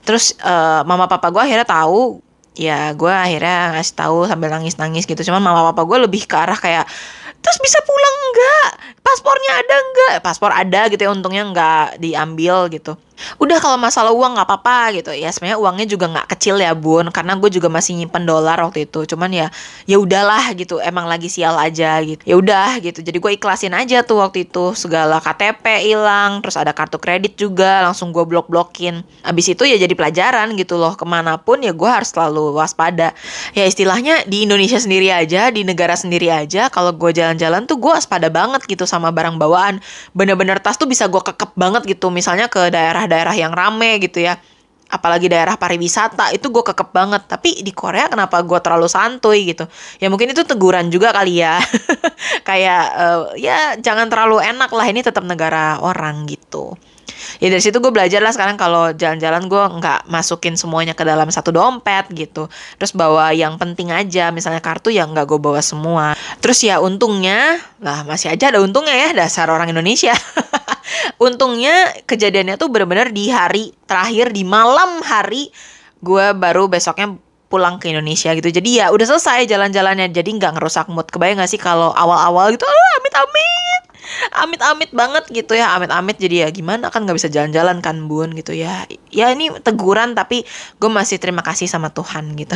Terus 0.06 0.36
uh, 0.42 0.82
mama 0.84 1.06
papa 1.06 1.28
gue 1.28 1.42
akhirnya 1.42 1.68
tahu 1.68 2.20
ya 2.52 2.92
gue 2.92 3.08
akhirnya 3.12 3.80
ngasih 3.80 3.94
tahu 3.96 4.18
sambil 4.28 4.48
nangis-nangis 4.52 5.04
gitu. 5.08 5.20
Cuman 5.26 5.40
mama 5.40 5.72
papa 5.72 5.82
gue 5.88 5.98
lebih 6.08 6.24
ke 6.28 6.36
arah 6.36 6.58
kayak 6.58 6.86
terus 7.42 7.58
bisa 7.58 7.78
pulang 7.82 8.16
enggak 8.30 8.70
paspornya 9.02 9.52
ada 9.58 9.74
enggak 9.78 10.14
paspor 10.22 10.50
ada 10.54 10.80
gitu 10.88 11.02
ya 11.04 11.10
untungnya 11.10 11.42
enggak 11.46 12.00
diambil 12.00 12.70
gitu. 12.70 12.96
Udah 13.38 13.58
kalau 13.62 13.78
masalah 13.78 14.10
uang 14.10 14.34
nggak 14.38 14.48
apa-apa 14.48 14.78
gitu. 14.98 15.10
Ya 15.14 15.30
sebenarnya 15.30 15.58
uangnya 15.60 15.86
juga 15.86 16.10
nggak 16.10 16.28
kecil 16.36 16.58
ya 16.58 16.74
bun. 16.74 17.08
Karena 17.14 17.38
gue 17.38 17.50
juga 17.52 17.68
masih 17.70 17.98
nyimpen 17.98 18.26
dolar 18.26 18.58
waktu 18.60 18.88
itu. 18.88 19.06
Cuman 19.06 19.30
ya 19.30 19.46
ya 19.86 19.96
udahlah 19.98 20.52
gitu. 20.58 20.82
Emang 20.82 21.06
lagi 21.06 21.30
sial 21.30 21.54
aja 21.58 22.02
gitu. 22.02 22.22
Ya 22.26 22.34
udah 22.38 22.78
gitu. 22.82 23.00
Jadi 23.02 23.18
gue 23.18 23.32
ikhlasin 23.38 23.74
aja 23.76 24.02
tuh 24.02 24.22
waktu 24.22 24.48
itu. 24.48 24.74
Segala 24.74 25.22
KTP 25.22 25.64
hilang 25.86 26.42
terus 26.42 26.58
ada 26.58 26.74
kartu 26.74 26.98
kredit 26.98 27.38
juga 27.38 27.82
langsung 27.84 28.10
gue 28.10 28.24
blok 28.26 28.50
blokin 28.50 29.04
abis 29.22 29.54
itu 29.54 29.62
ya 29.64 29.78
jadi 29.78 29.94
pelajaran 29.94 30.54
gitu 30.58 30.76
loh. 30.76 30.98
Ke 30.98 31.06
mana 31.06 31.38
pun 31.38 31.62
ya 31.62 31.70
gue 31.70 31.90
harus 31.90 32.10
selalu 32.10 32.58
waspada. 32.58 33.14
Ya 33.54 33.64
istilahnya 33.68 34.26
di 34.26 34.44
Indonesia 34.44 34.78
sendiri 34.82 35.14
aja 35.14 35.48
di 35.54 35.62
negara 35.62 35.94
sendiri 35.94 36.28
aja 36.32 36.66
kalau 36.72 36.90
gue 36.94 37.10
jalan-jalan 37.14 37.64
tuh 37.70 37.78
gue 37.78 37.92
waspada 37.92 38.28
banget 38.32 38.64
gitu 38.72 38.88
sama 38.88 39.12
barang 39.12 39.36
bawaan. 39.36 39.78
Bener-bener 40.16 40.56
tas 40.58 40.80
tuh 40.80 40.88
bisa 40.88 41.06
gue 41.06 41.20
kekep 41.20 41.52
banget 41.54 41.84
gitu. 41.84 42.08
Misalnya 42.08 42.48
ke 42.48 42.72
daerah 42.72 43.04
daerah 43.04 43.36
yang 43.36 43.52
rame 43.52 44.00
gitu 44.00 44.24
ya. 44.24 44.40
Apalagi 44.92 45.28
daerah 45.28 45.56
pariwisata 45.56 46.32
itu 46.32 46.48
gue 46.48 46.64
kekep 46.64 46.88
banget. 46.92 47.22
Tapi 47.28 47.60
di 47.60 47.72
Korea 47.76 48.08
kenapa 48.08 48.40
gue 48.40 48.58
terlalu 48.64 48.88
santuy 48.88 49.52
gitu? 49.52 49.68
Ya 50.00 50.08
mungkin 50.08 50.32
itu 50.32 50.42
teguran 50.48 50.88
juga 50.88 51.12
kali 51.12 51.44
ya. 51.44 51.60
Kayak 52.48 52.84
uh, 52.96 53.22
ya 53.36 53.76
jangan 53.76 54.08
terlalu 54.08 54.40
enak 54.40 54.72
lah 54.72 54.86
ini 54.88 55.04
tetap 55.04 55.24
negara 55.24 55.76
orang 55.84 56.24
gitu 56.28 56.76
ya 57.38 57.48
dari 57.50 57.62
situ 57.62 57.78
gue 57.78 57.92
belajar 57.92 58.22
lah 58.22 58.32
sekarang 58.34 58.54
kalau 58.54 58.90
jalan-jalan 58.94 59.46
gue 59.50 59.64
nggak 59.82 60.08
masukin 60.08 60.54
semuanya 60.54 60.94
ke 60.94 61.02
dalam 61.02 61.28
satu 61.28 61.50
dompet 61.54 62.08
gitu. 62.14 62.46
Terus 62.78 62.92
bawa 62.94 63.30
yang 63.34 63.56
penting 63.60 63.90
aja 63.90 64.30
misalnya 64.30 64.62
kartu 64.62 64.90
yang 64.90 65.10
nggak 65.12 65.26
gue 65.26 65.40
bawa 65.40 65.60
semua. 65.60 66.14
Terus 66.38 66.62
ya 66.64 66.78
untungnya 66.78 67.60
lah 67.82 68.06
masih 68.06 68.32
aja 68.32 68.50
ada 68.50 68.62
untungnya 68.62 68.94
ya 68.94 69.08
dasar 69.14 69.50
orang 69.50 69.70
Indonesia. 69.70 70.14
Untungnya 71.22 71.94
kejadiannya 72.04 72.58
tuh 72.58 72.66
bener-bener 72.66 73.14
di 73.14 73.30
hari 73.30 73.70
terakhir 73.86 74.34
di 74.34 74.42
malam 74.42 74.98
hari 75.06 75.54
gue 76.02 76.26
baru 76.34 76.66
besoknya 76.66 77.14
pulang 77.46 77.78
ke 77.78 77.92
Indonesia 77.92 78.34
gitu. 78.34 78.50
Jadi 78.50 78.82
ya 78.82 78.90
udah 78.90 79.06
selesai 79.06 79.46
jalan-jalannya. 79.46 80.10
Jadi 80.10 80.30
nggak 80.40 80.58
ngerusak 80.58 80.90
mood. 80.90 81.06
Kebayang 81.06 81.38
gak 81.44 81.52
sih 81.52 81.60
kalau 81.60 81.94
awal-awal 81.94 82.50
gitu 82.50 82.66
oh, 82.66 82.90
amit 82.98 83.14
amit 83.14 83.82
amit-amit 84.34 84.90
banget 84.90 85.24
gitu 85.30 85.54
ya 85.54 85.74
amit-amit. 85.78 86.18
Jadi 86.18 86.44
ya 86.44 86.48
gimana 86.50 86.90
kan 86.90 87.06
nggak 87.06 87.16
bisa 87.16 87.28
jalan-jalan 87.30 87.78
kan 87.80 88.06
bun 88.10 88.34
gitu 88.34 88.52
ya. 88.54 88.86
Ya 89.10 89.30
ini 89.30 89.50
teguran 89.62 90.14
tapi 90.18 90.44
gue 90.78 90.90
masih 90.90 91.22
terima 91.22 91.40
kasih 91.40 91.70
sama 91.70 91.90
Tuhan 91.94 92.34
gitu. 92.34 92.54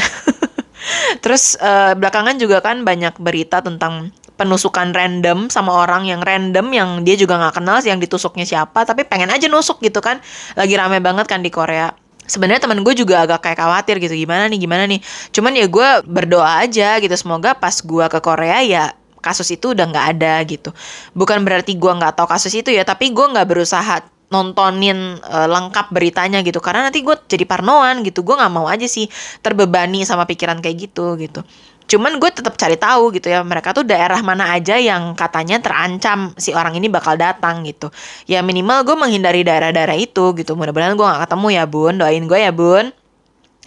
Terus 1.24 1.56
uh, 1.58 1.96
belakangan 1.96 2.36
juga 2.38 2.60
kan 2.62 2.82
banyak 2.86 3.18
berita 3.18 3.64
tentang 3.64 4.12
penusukan 4.36 4.92
random 4.92 5.48
sama 5.48 5.72
orang 5.72 6.04
yang 6.04 6.20
random 6.20 6.68
yang 6.68 6.88
dia 7.00 7.16
juga 7.16 7.40
nggak 7.40 7.56
kenal 7.56 7.80
yang 7.80 7.96
ditusuknya 7.96 8.44
siapa 8.44 8.84
tapi 8.84 9.08
pengen 9.08 9.32
aja 9.32 9.48
nusuk 9.48 9.80
gitu 9.80 10.02
kan. 10.04 10.20
Lagi 10.54 10.76
rame 10.76 11.00
banget 11.00 11.26
kan 11.26 11.40
di 11.40 11.48
Korea. 11.48 11.90
Sebenarnya 12.26 12.66
temen 12.66 12.82
gue 12.82 12.90
juga 12.90 13.22
agak 13.22 13.46
kayak 13.46 13.58
khawatir 13.62 14.02
gitu 14.02 14.18
gimana 14.18 14.50
nih 14.50 14.58
gimana 14.58 14.84
nih. 14.90 14.98
Cuman 15.30 15.54
ya 15.54 15.66
gue 15.70 15.88
berdoa 16.10 16.58
aja 16.66 16.98
gitu 16.98 17.14
semoga 17.14 17.54
pas 17.54 17.74
gue 17.78 18.06
ke 18.10 18.18
Korea 18.18 18.58
ya 18.66 18.84
kasus 19.26 19.50
itu 19.50 19.74
udah 19.74 19.90
nggak 19.90 20.06
ada 20.14 20.34
gitu. 20.46 20.70
Bukan 21.18 21.42
berarti 21.42 21.74
gue 21.74 21.90
nggak 21.90 22.14
tahu 22.14 22.30
kasus 22.30 22.54
itu 22.54 22.70
ya 22.70 22.86
tapi 22.86 23.10
gue 23.10 23.26
nggak 23.26 23.46
berusaha 23.50 24.06
nontonin 24.30 25.18
uh, 25.22 25.48
lengkap 25.50 25.90
beritanya 25.90 26.46
gitu. 26.46 26.62
Karena 26.62 26.86
nanti 26.86 27.02
gue 27.02 27.14
jadi 27.26 27.42
parnoan 27.42 28.06
gitu. 28.06 28.22
Gue 28.22 28.38
nggak 28.38 28.52
mau 28.54 28.70
aja 28.70 28.86
sih 28.86 29.10
terbebani 29.42 30.06
sama 30.06 30.22
pikiran 30.26 30.62
kayak 30.62 30.76
gitu 30.90 31.18
gitu. 31.18 31.42
Cuman 31.86 32.18
gue 32.18 32.30
tetap 32.34 32.58
cari 32.58 32.74
tahu 32.74 33.14
gitu 33.14 33.30
ya 33.30 33.46
mereka 33.46 33.70
tuh 33.70 33.86
daerah 33.86 34.18
mana 34.18 34.50
aja 34.58 34.74
yang 34.74 35.14
katanya 35.14 35.62
terancam 35.62 36.34
si 36.34 36.50
orang 36.50 36.74
ini 36.74 36.90
bakal 36.90 37.14
datang 37.14 37.62
gitu. 37.62 37.94
Ya 38.26 38.42
minimal 38.42 38.82
gue 38.82 38.96
menghindari 38.98 39.46
daerah-daerah 39.46 39.94
itu 39.94 40.34
gitu. 40.34 40.58
Mudah-mudahan 40.58 40.98
gue 40.98 41.06
gak 41.06 41.30
ketemu 41.30 41.46
ya 41.54 41.64
bun. 41.70 41.94
Doain 41.94 42.24
gue 42.26 42.38
ya 42.42 42.50
bun. 42.50 42.90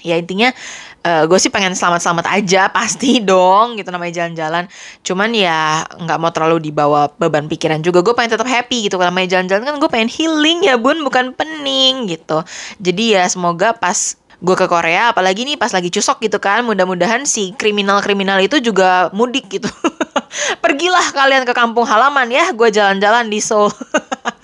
Ya 0.04 0.16
intinya 0.20 0.52
uh, 1.04 1.24
gue 1.26 1.40
sih 1.40 1.52
pengen 1.52 1.76
selamat-selamat 1.76 2.26
aja 2.30 2.68
pasti 2.78 3.24
dong 3.24 3.80
gitu 3.80 3.90
namanya 3.92 4.24
jalan-jalan. 4.24 4.66
Cuman 5.04 5.30
ya 5.36 5.84
nggak 5.86 6.18
mau 6.20 6.32
terlalu 6.32 6.72
dibawa 6.72 7.12
beban 7.16 7.48
pikiran 7.48 7.80
juga. 7.84 8.04
Gue 8.04 8.16
pengen 8.16 8.36
tetap 8.40 8.48
happy 8.48 8.88
gitu 8.88 9.00
kalau 9.00 9.12
namanya 9.12 9.40
jalan-jalan. 9.40 9.64
Kan 9.66 9.76
gue 9.80 9.90
pengen 9.92 10.10
healing 10.12 10.66
ya 10.66 10.76
bun 10.76 11.02
bukan 11.06 11.32
pening 11.36 12.10
gitu. 12.10 12.44
Jadi 12.82 13.20
ya 13.20 13.24
semoga 13.28 13.76
pas 13.76 14.16
gue 14.40 14.56
ke 14.56 14.72
Korea 14.72 15.12
apalagi 15.12 15.44
nih 15.44 15.60
pas 15.60 15.72
lagi 15.72 15.92
cusok 15.92 16.24
gitu 16.24 16.40
kan. 16.40 16.64
Mudah-mudahan 16.64 17.24
si 17.28 17.52
kriminal-kriminal 17.56 18.40
itu 18.44 18.60
juga 18.64 19.12
mudik 19.12 19.48
gitu. 19.52 19.70
Pergilah 20.64 21.12
kalian 21.12 21.44
ke 21.44 21.54
kampung 21.58 21.84
halaman 21.88 22.30
ya 22.30 22.52
gue 22.54 22.70
jalan-jalan 22.70 23.28
di 23.28 23.40
Seoul 23.42 23.72